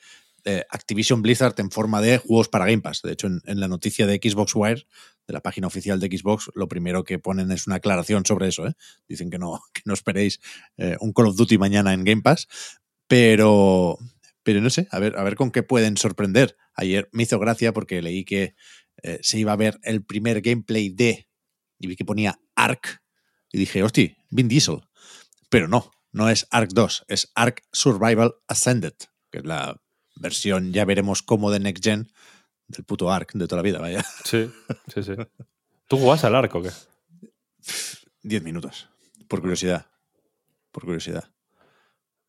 Activision 0.69 1.21
Blizzard 1.21 1.53
en 1.59 1.69
forma 1.69 2.01
de 2.01 2.17
juegos 2.17 2.49
para 2.49 2.65
Game 2.65 2.81
Pass. 2.81 3.01
De 3.03 3.11
hecho, 3.11 3.27
en, 3.27 3.59
la 3.59 3.67
noticia 3.67 4.07
de 4.07 4.19
Xbox 4.21 4.55
Wire, 4.55 4.87
de 5.27 5.33
la 5.33 5.41
página 5.41 5.67
oficial 5.67 5.99
de 5.99 6.07
Xbox, 6.07 6.49
lo 6.55 6.67
primero 6.67 7.03
que 7.03 7.19
ponen 7.19 7.51
es 7.51 7.67
una 7.67 7.75
aclaración 7.75 8.25
sobre 8.25 8.47
eso. 8.47 8.65
¿eh? 8.65 8.73
Dicen 9.07 9.29
que 9.29 9.37
no, 9.37 9.61
que 9.73 9.81
no 9.85 9.93
esperéis 9.93 10.39
eh, 10.77 10.97
un 10.99 11.13
Call 11.13 11.27
of 11.27 11.35
Duty 11.35 11.57
mañana 11.57 11.93
en 11.93 12.03
Game 12.03 12.21
Pass, 12.21 12.47
pero, 13.07 13.97
pero 14.49 14.61
no 14.61 14.71
sé, 14.71 14.87
a 14.89 14.97
ver, 14.97 15.15
a 15.15 15.21
ver 15.21 15.35
con 15.35 15.51
qué 15.51 15.61
pueden 15.61 15.95
sorprender. 15.95 16.57
Ayer 16.73 17.07
me 17.11 17.21
hizo 17.21 17.37
gracia 17.37 17.71
porque 17.71 18.01
leí 18.01 18.25
que 18.25 18.55
eh, 19.03 19.19
se 19.21 19.37
iba 19.37 19.51
a 19.51 19.55
ver 19.55 19.79
el 19.83 20.03
primer 20.03 20.41
gameplay 20.41 20.89
de, 20.89 21.29
y 21.77 21.85
vi 21.85 21.95
que 21.95 22.03
ponía 22.03 22.39
Ark, 22.55 22.99
y 23.51 23.59
dije, 23.59 23.83
hostia, 23.83 24.17
Vin 24.31 24.47
Diesel. 24.47 24.81
Pero 25.49 25.67
no, 25.67 25.91
no 26.11 26.29
es 26.29 26.47
Ark 26.49 26.71
2, 26.73 27.05
es 27.09 27.31
Ark 27.35 27.61
Survival 27.71 28.33
Ascended, 28.47 28.95
que 29.29 29.37
es 29.37 29.45
la 29.45 29.79
versión, 30.15 30.73
ya 30.73 30.83
veremos 30.83 31.21
cómo 31.21 31.51
de 31.51 31.59
Next 31.59 31.83
Gen 31.83 32.11
del 32.67 32.85
puto 32.85 33.11
ARC 33.11 33.33
de 33.33 33.47
toda 33.47 33.57
la 33.57 33.63
vida, 33.63 33.77
vaya. 33.77 34.03
Sí, 34.23 34.51
sí, 34.91 35.03
sí. 35.03 35.13
¿Tú 35.87 35.99
jugás 35.99 36.23
al 36.23 36.33
arco 36.33 36.57
o 36.57 36.63
qué? 36.63 36.71
Diez 38.23 38.41
minutos, 38.41 38.89
por 39.27 39.41
curiosidad. 39.41 39.85
Por 40.71 40.85
curiosidad. 40.85 41.29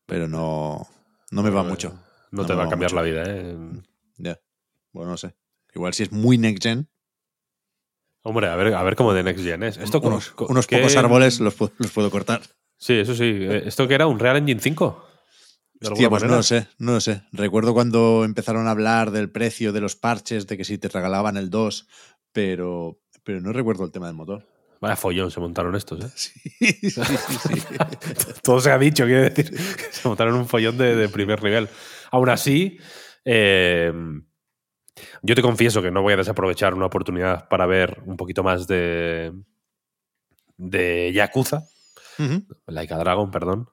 Pero 0.05 0.27
no, 0.27 0.87
no 1.31 1.41
me 1.41 1.49
va 1.49 1.63
mucho. 1.63 1.99
No, 2.31 2.41
No 2.43 2.47
te 2.47 2.53
va 2.55 2.63
a 2.65 2.69
cambiar 2.69 2.91
mucho. 2.91 2.95
la 2.95 3.01
vida, 3.03 3.23
¿eh? 3.27 3.55
Ya. 4.17 4.39
Bueno, 4.91 5.11
no 5.11 5.17
sé. 5.17 5.35
Igual 5.73 5.93
si 5.93 6.03
es 6.03 6.11
muy 6.11 6.37
next 6.37 6.63
gen, 6.63 6.89
Hombre, 8.23 8.47
a 8.47 8.55
ver, 8.55 8.73
a 8.75 8.83
ver 8.83 8.95
cómo 8.95 9.13
de 9.13 9.23
Next 9.23 9.43
Gen 9.43 9.63
es. 9.63 9.77
Esto 9.77 9.99
unos, 9.99 10.33
unos 10.47 10.67
¿qué- 10.67 10.77
pocos 10.77 10.95
árboles 10.95 11.39
los, 11.39 11.55
los 11.59 11.91
puedo 11.91 12.11
cortar. 12.11 12.41
Sí, 12.77 12.93
eso 12.93 13.15
sí. 13.15 13.23
Eh, 13.25 13.63
¿Esto 13.65 13.87
qué 13.87 13.95
era? 13.95 14.05
¿Un 14.05 14.19
Real 14.19 14.37
Engine 14.37 14.61
5? 14.61 15.07
¿De 15.73 15.87
Hostia, 15.89 16.05
alguna 16.05 16.09
pues 16.09 16.23
no 16.29 16.35
lo 16.37 16.43
sé, 16.43 16.67
no 16.77 16.91
lo 16.93 17.01
sé. 17.01 17.23
Recuerdo 17.31 17.73
cuando 17.73 18.23
empezaron 18.23 18.67
a 18.67 18.71
hablar 18.71 19.09
del 19.09 19.31
precio 19.31 19.73
de 19.73 19.81
los 19.81 19.95
parches, 19.95 20.45
de 20.45 20.55
que 20.55 20.63
si 20.65 20.77
te 20.77 20.87
regalaban 20.89 21.35
el 21.35 21.49
2, 21.49 21.87
pero, 22.31 22.99
pero 23.23 23.41
no 23.41 23.51
recuerdo 23.53 23.85
el 23.85 23.91
tema 23.91 24.05
del 24.05 24.15
motor. 24.15 24.45
Vaya 24.79 24.95
follón 24.95 25.31
se 25.31 25.39
montaron 25.39 25.75
estos, 25.75 26.05
¿eh? 26.05 26.09
Sí, 26.15 26.31
sí, 26.59 26.91
sí, 26.91 27.01
sí. 27.47 27.63
Todo 28.43 28.59
se 28.61 28.69
ha 28.69 28.77
dicho, 28.77 29.05
quiero 29.05 29.23
decir. 29.23 29.49
que 29.49 29.83
Se 29.91 30.07
montaron 30.07 30.35
un 30.35 30.47
follón 30.47 30.77
de, 30.77 30.95
de 30.95 31.09
primer 31.09 31.41
nivel. 31.41 31.67
Aún 32.11 32.29
así, 32.29 32.77
eh, 33.25 33.91
yo 35.21 35.35
te 35.35 35.41
confieso 35.41 35.81
que 35.81 35.91
no 35.91 36.01
voy 36.01 36.13
a 36.13 36.17
desaprovechar 36.17 36.73
una 36.73 36.85
oportunidad 36.85 37.47
para 37.47 37.65
ver 37.65 38.01
un 38.05 38.17
poquito 38.17 38.43
más 38.43 38.67
de. 38.67 39.31
de 40.57 41.11
Yakuza, 41.13 41.63
Ujú. 42.19 42.45
Like 42.67 42.93
a 42.93 42.97
Dragon, 42.97 43.31
perdón. 43.31 43.69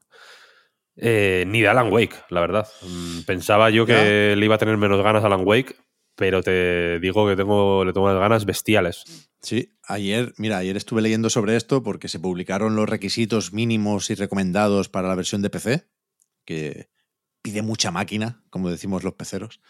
Eh, 0.97 1.45
ni 1.47 1.61
de 1.61 1.69
Alan 1.69 1.93
Wake, 1.93 2.17
la 2.31 2.41
verdad. 2.41 2.67
Mm, 2.83 3.21
Pensaba 3.23 3.71
yo 3.71 3.85
que 3.87 4.35
le 4.37 4.45
iba 4.45 4.55
a 4.55 4.59
tener 4.59 4.77
menos 4.79 5.03
ganas 5.03 5.23
a 5.23 5.27
Alan 5.27 5.43
Wake, 5.47 5.77
pero 6.17 6.43
te 6.43 6.99
digo 6.99 7.29
que 7.29 7.37
tengo, 7.37 7.85
le 7.85 7.93
tengo 7.93 8.07
unas 8.07 8.19
ganas 8.19 8.45
bestiales. 8.45 9.05
Sí, 9.41 9.77
ayer, 9.85 10.33
mira, 10.39 10.59
ayer 10.59 10.77
estuve 10.77 11.03
leyendo 11.03 11.31
sobre 11.31 11.57
esto 11.57 11.83
porque 11.83 12.09
se 12.09 12.19
publicaron 12.19 12.75
los 12.75 12.89
requisitos 12.89 13.53
mínimos 13.53 14.11
y 14.11 14.15
recomendados 14.15 14.89
para 14.89 15.09
la 15.09 15.15
versión 15.15 15.43
de 15.43 15.51
PC, 15.51 15.89
que 16.45 16.89
pide 17.49 17.63
mucha 17.63 17.91
máquina, 17.91 18.43
como 18.51 18.71
decimos 18.71 19.05
los 19.05 19.15
peceros, 19.15 19.61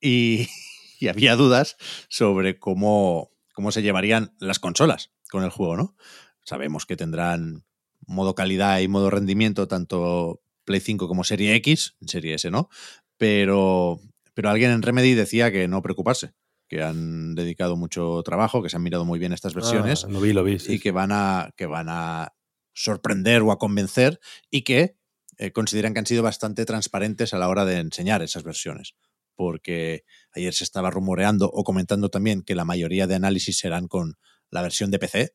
y, 0.00 0.48
y 1.00 1.08
había 1.08 1.36
dudas 1.36 1.76
sobre 2.08 2.58
cómo, 2.58 3.30
cómo 3.52 3.72
se 3.72 3.82
llevarían 3.82 4.34
las 4.40 4.58
consolas 4.58 5.12
con 5.30 5.44
el 5.44 5.50
juego, 5.50 5.76
¿no? 5.76 5.96
Sabemos 6.42 6.86
que 6.86 6.96
tendrán 6.96 7.64
modo 8.06 8.34
calidad 8.34 8.78
y 8.80 8.88
modo 8.88 9.10
rendimiento, 9.10 9.68
tanto 9.68 10.40
Play 10.64 10.80
5 10.80 11.08
como 11.08 11.24
Serie 11.24 11.54
X, 11.56 11.96
Serie 12.06 12.34
S, 12.34 12.50
¿no? 12.50 12.70
Pero, 13.18 14.00
pero 14.32 14.48
alguien 14.48 14.70
en 14.70 14.80
Remedy 14.82 15.12
decía 15.12 15.52
que 15.52 15.68
no 15.68 15.82
preocuparse, 15.82 16.32
que 16.68 16.82
han 16.82 17.34
dedicado 17.34 17.76
mucho 17.76 18.22
trabajo, 18.22 18.62
que 18.62 18.70
se 18.70 18.76
han 18.76 18.82
mirado 18.82 19.04
muy 19.04 19.18
bien 19.18 19.34
estas 19.34 19.52
versiones 19.52 20.04
Ah, 20.04 20.08
lo 20.08 20.20
vi, 20.22 20.32
lo 20.32 20.42
vi. 20.42 20.58
sí, 20.58 20.74
y 20.74 20.78
que 20.78 20.90
van 20.90 21.10
a 21.12 21.50
que 21.54 21.66
van 21.66 21.88
a 21.90 22.32
sorprender 22.72 23.42
o 23.42 23.52
a 23.52 23.58
convencer 23.58 24.20
y 24.50 24.62
que 24.62 24.96
eh, 25.38 25.52
consideran 25.52 25.92
que 25.94 26.00
han 26.00 26.06
sido 26.06 26.22
bastante 26.22 26.64
transparentes 26.64 27.34
a 27.34 27.38
la 27.38 27.48
hora 27.48 27.64
de 27.64 27.78
enseñar 27.78 28.22
esas 28.22 28.42
versiones. 28.44 28.94
Porque 29.34 30.04
ayer 30.32 30.54
se 30.54 30.64
estaba 30.64 30.90
rumoreando 30.90 31.50
o 31.52 31.62
comentando 31.64 32.08
también 32.08 32.42
que 32.42 32.54
la 32.54 32.64
mayoría 32.64 33.06
de 33.06 33.16
análisis 33.16 33.58
serán 33.58 33.86
con 33.88 34.16
la 34.50 34.62
versión 34.62 34.90
de 34.90 34.98
PC, 34.98 35.34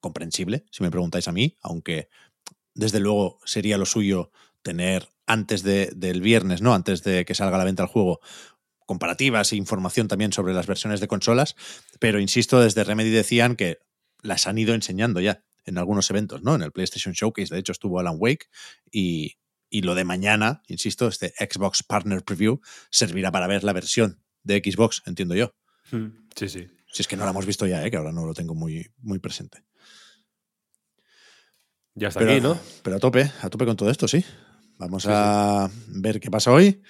comprensible, 0.00 0.64
si 0.70 0.82
me 0.82 0.90
preguntáis 0.90 1.28
a 1.28 1.32
mí, 1.32 1.56
aunque 1.62 2.08
desde 2.74 3.00
luego 3.00 3.38
sería 3.44 3.78
lo 3.78 3.86
suyo 3.86 4.30
tener 4.62 5.08
antes 5.26 5.62
de- 5.62 5.90
del 5.96 6.20
viernes, 6.20 6.60
¿no? 6.60 6.74
Antes 6.74 7.02
de 7.02 7.24
que 7.24 7.34
salga 7.34 7.56
a 7.56 7.58
la 7.58 7.64
venta 7.64 7.82
el 7.84 7.88
juego, 7.88 8.20
comparativas 8.86 9.52
e 9.52 9.56
información 9.56 10.08
también 10.08 10.32
sobre 10.32 10.52
las 10.52 10.66
versiones 10.66 11.00
de 11.00 11.08
consolas, 11.08 11.56
pero 12.00 12.20
insisto, 12.20 12.60
desde 12.60 12.84
Remedy 12.84 13.10
decían 13.10 13.56
que 13.56 13.78
las 14.20 14.46
han 14.46 14.58
ido 14.58 14.74
enseñando 14.74 15.20
ya 15.20 15.42
en 15.64 15.78
algunos 15.78 16.10
eventos, 16.10 16.42
¿no? 16.42 16.54
En 16.54 16.62
el 16.62 16.72
PlayStation 16.72 17.14
Showcase, 17.14 17.54
de 17.54 17.60
hecho, 17.60 17.72
estuvo 17.72 17.98
Alan 18.00 18.16
Wake 18.18 18.46
y, 18.90 19.36
y 19.70 19.82
lo 19.82 19.94
de 19.94 20.04
mañana, 20.04 20.62
insisto, 20.68 21.08
este 21.08 21.32
Xbox 21.38 21.82
Partner 21.82 22.22
Preview 22.22 22.60
servirá 22.90 23.30
para 23.32 23.46
ver 23.46 23.64
la 23.64 23.72
versión 23.72 24.22
de 24.42 24.62
Xbox, 24.64 25.02
entiendo 25.06 25.34
yo. 25.34 25.54
Mm, 25.90 26.08
Sí, 26.36 26.48
sí. 26.48 26.66
Si 26.92 27.02
es 27.02 27.08
que 27.08 27.16
no 27.16 27.24
la 27.24 27.30
hemos 27.30 27.46
visto 27.46 27.66
ya, 27.66 27.84
¿eh? 27.84 27.90
que 27.90 27.96
ahora 27.96 28.12
no 28.12 28.24
lo 28.24 28.34
tengo 28.34 28.54
muy, 28.54 28.88
muy 28.98 29.18
presente. 29.18 29.64
Ya 31.94 32.08
está 32.08 32.20
Pero, 32.20 32.32
aquí, 32.32 32.40
¿no? 32.40 32.58
pero 32.82 32.96
a 32.96 32.98
tope, 32.98 33.30
a 33.42 33.50
tope 33.50 33.66
con 33.66 33.76
todo 33.76 33.90
esto, 33.90 34.08
sí. 34.08 34.24
Vamos 34.78 35.06
a 35.08 35.70
ver 35.88 36.18
qué 36.20 36.30
pasa 36.30 36.50
hoy 36.52 36.82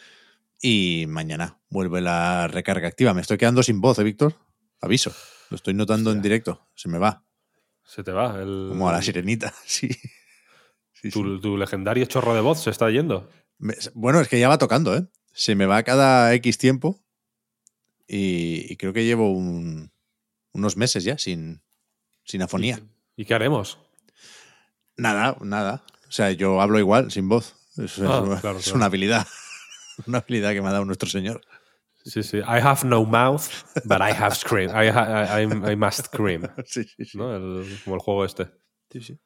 y 0.60 1.04
mañana 1.08 1.60
vuelve 1.68 2.00
la 2.00 2.48
recarga 2.48 2.88
activa. 2.88 3.12
Me 3.12 3.20
estoy 3.20 3.36
quedando 3.36 3.62
sin 3.62 3.80
voz, 3.82 3.98
¿eh, 3.98 4.04
Víctor? 4.04 4.34
Aviso. 4.80 5.12
Lo 5.50 5.56
estoy 5.56 5.74
notando 5.74 6.10
en 6.10 6.22
directo. 6.22 6.66
Se 6.74 6.88
me 6.88 6.98
va. 6.98 7.24
Se 7.86 8.02
te 8.02 8.12
va. 8.12 8.40
El, 8.40 8.66
Como 8.70 8.88
a 8.88 8.92
la 8.92 9.02
sirenita, 9.02 9.54
sí. 9.64 9.88
Sí, 10.96 11.10
sí. 11.10 11.20
tu, 11.20 11.38
tu 11.38 11.58
legendario 11.58 12.06
chorro 12.06 12.34
de 12.34 12.40
voz 12.40 12.62
se 12.62 12.70
está 12.70 12.88
yendo. 12.90 13.28
Bueno, 13.92 14.20
es 14.20 14.28
que 14.28 14.40
ya 14.40 14.48
va 14.48 14.56
tocando, 14.56 14.96
¿eh? 14.96 15.06
Se 15.34 15.54
me 15.54 15.66
va 15.66 15.82
cada 15.82 16.32
X 16.34 16.56
tiempo 16.56 17.04
y, 18.06 18.72
y 18.72 18.76
creo 18.76 18.92
que 18.94 19.04
llevo 19.04 19.30
un- 19.32 19.92
unos 20.52 20.76
meses 20.78 21.04
ya 21.04 21.18
sin, 21.18 21.62
sin 22.24 22.40
afonía. 22.40 22.80
¿Y, 23.16 23.22
y 23.22 23.24
qué 23.26 23.34
haremos? 23.34 23.78
Nada, 24.96 25.36
nada. 25.42 25.84
O 26.08 26.12
sea, 26.12 26.30
yo 26.30 26.60
hablo 26.62 26.78
igual, 26.78 27.10
sin 27.10 27.28
voz. 27.28 27.54
Es, 27.76 27.98
Ah, 27.98 28.24
es- 28.34 28.40
claro, 28.40 28.58
es 28.58 28.64
claro. 28.64 28.76
una 28.76 28.86
habilidad. 28.86 29.26
Una 30.06 30.18
habilidad 30.18 30.52
que 30.52 30.60
me 30.62 30.68
ha 30.68 30.72
dado 30.72 30.84
nuestro 30.86 31.08
Señor. 31.08 31.40
Sí, 32.04 32.22
sí. 32.22 32.38
I 32.38 32.60
have 32.62 32.84
no 32.86 33.04
mouth, 33.04 33.42
but 33.84 33.98
I 34.00 34.12
have 34.12 34.34
scream. 34.34 34.70
I, 34.70 34.88
ha- 34.90 35.38
I- 35.40 35.44
I- 35.44 35.72
I 35.72 35.76
must 35.76 36.06
scream. 36.06 36.42
Sí, 36.66 36.84
sí, 36.84 37.04
sí. 37.04 37.16
¿no? 37.18 37.34
El- 37.34 37.66
como 37.84 37.96
el 37.96 38.02
juego 38.02 38.24
este. 38.24 38.48
Sí, 38.90 39.00
sí. 39.00 39.18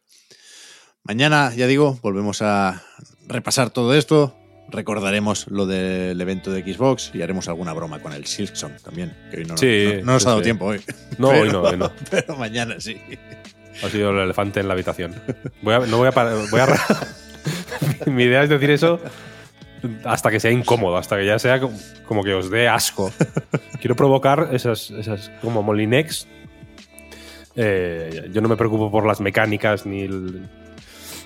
Mañana, 1.02 1.52
ya 1.54 1.66
digo, 1.66 1.98
volvemos 2.02 2.42
a 2.42 2.82
repasar 3.26 3.70
todo 3.70 3.94
esto. 3.94 4.34
Recordaremos 4.70 5.46
lo 5.48 5.64
del 5.66 6.20
evento 6.20 6.50
de 6.52 6.62
Xbox 6.62 7.10
y 7.14 7.22
haremos 7.22 7.48
alguna 7.48 7.72
broma 7.72 8.00
con 8.02 8.12
el 8.12 8.26
Silksong 8.26 8.76
también, 8.82 9.16
que 9.30 9.38
hoy 9.38 9.44
no, 9.46 9.56
Sí, 9.56 9.86
no- 10.00 10.04
no 10.04 10.12
nos 10.12 10.22
sí, 10.22 10.26
ha 10.28 10.30
dado 10.30 10.40
sí. 10.40 10.44
tiempo 10.44 10.66
hoy. 10.66 10.80
No, 11.16 11.28
hoy 11.30 11.48
no, 11.50 11.62
hoy 11.62 11.76
no. 11.78 11.90
Pero 12.10 12.36
mañana 12.36 12.78
sí. 12.78 13.00
Ha 13.82 13.88
sido 13.88 14.10
el 14.10 14.18
elefante 14.18 14.60
en 14.60 14.68
la 14.68 14.74
habitación. 14.74 15.14
Voy 15.62 15.74
a, 15.74 15.78
no 15.80 15.96
voy 15.96 16.08
a 16.08 16.12
parar- 16.12 16.36
voy 16.50 16.60
a 16.60 16.66
Mi 18.10 18.24
idea 18.24 18.42
es 18.42 18.50
decir 18.50 18.70
eso 18.70 19.00
hasta 20.04 20.30
que 20.30 20.40
sea 20.40 20.50
incómodo, 20.50 20.96
hasta 20.96 21.16
que 21.16 21.26
ya 21.26 21.38
sea 21.38 21.60
como, 22.06 22.22
que 22.22 22.34
os 22.34 22.50
dé 22.50 22.68
asco. 22.68 23.10
Quiero 23.80 23.96
provocar 23.96 24.50
esas, 24.52 24.90
esas 24.90 25.30
como 25.40 25.62
Molinex. 25.62 26.26
Eh, 27.56 28.30
yo 28.32 28.40
no 28.40 28.48
me 28.48 28.56
preocupo 28.56 28.90
por 28.90 29.06
las 29.06 29.20
mecánicas 29.20 29.84
ni 29.84 30.02
el, 30.02 30.48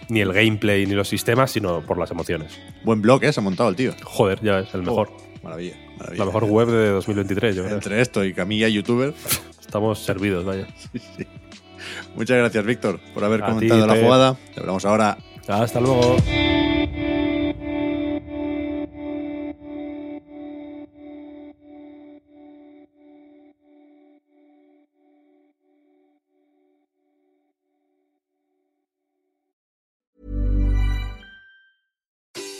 ni 0.08 0.20
el 0.20 0.32
gameplay 0.32 0.86
ni 0.86 0.94
los 0.94 1.08
sistemas, 1.08 1.50
sino 1.50 1.82
por 1.82 1.98
las 1.98 2.10
emociones. 2.10 2.58
Buen 2.84 3.02
blog, 3.02 3.24
¿eh? 3.24 3.32
Se 3.32 3.40
ha 3.40 3.42
montado 3.42 3.68
el 3.68 3.76
tío. 3.76 3.92
Joder, 4.02 4.40
ya 4.42 4.60
es 4.60 4.74
el 4.74 4.82
mejor. 4.82 5.10
Maravilla, 5.42 5.76
maravilla. 5.98 6.18
La 6.18 6.26
mejor 6.26 6.44
web 6.44 6.68
de 6.68 6.88
2023, 6.90 7.56
yo 7.56 7.64
creo. 7.64 7.74
Entre 7.74 8.00
esto 8.00 8.24
y 8.24 8.32
Camilla, 8.32 8.68
youtuber. 8.68 9.14
Estamos 9.60 9.98
servidos, 10.04 10.44
vaya. 10.44 10.66
Muchas 12.14 12.36
gracias, 12.36 12.64
Víctor, 12.64 13.00
por 13.14 13.24
haber 13.24 13.42
A 13.42 13.46
ti, 13.46 13.52
comentado 13.52 13.86
la 13.86 13.96
jugada. 13.96 14.36
Le 14.54 14.60
hablamos 14.60 14.84
ahora. 14.84 15.18
Hasta 15.48 15.80
luego. 15.80 16.16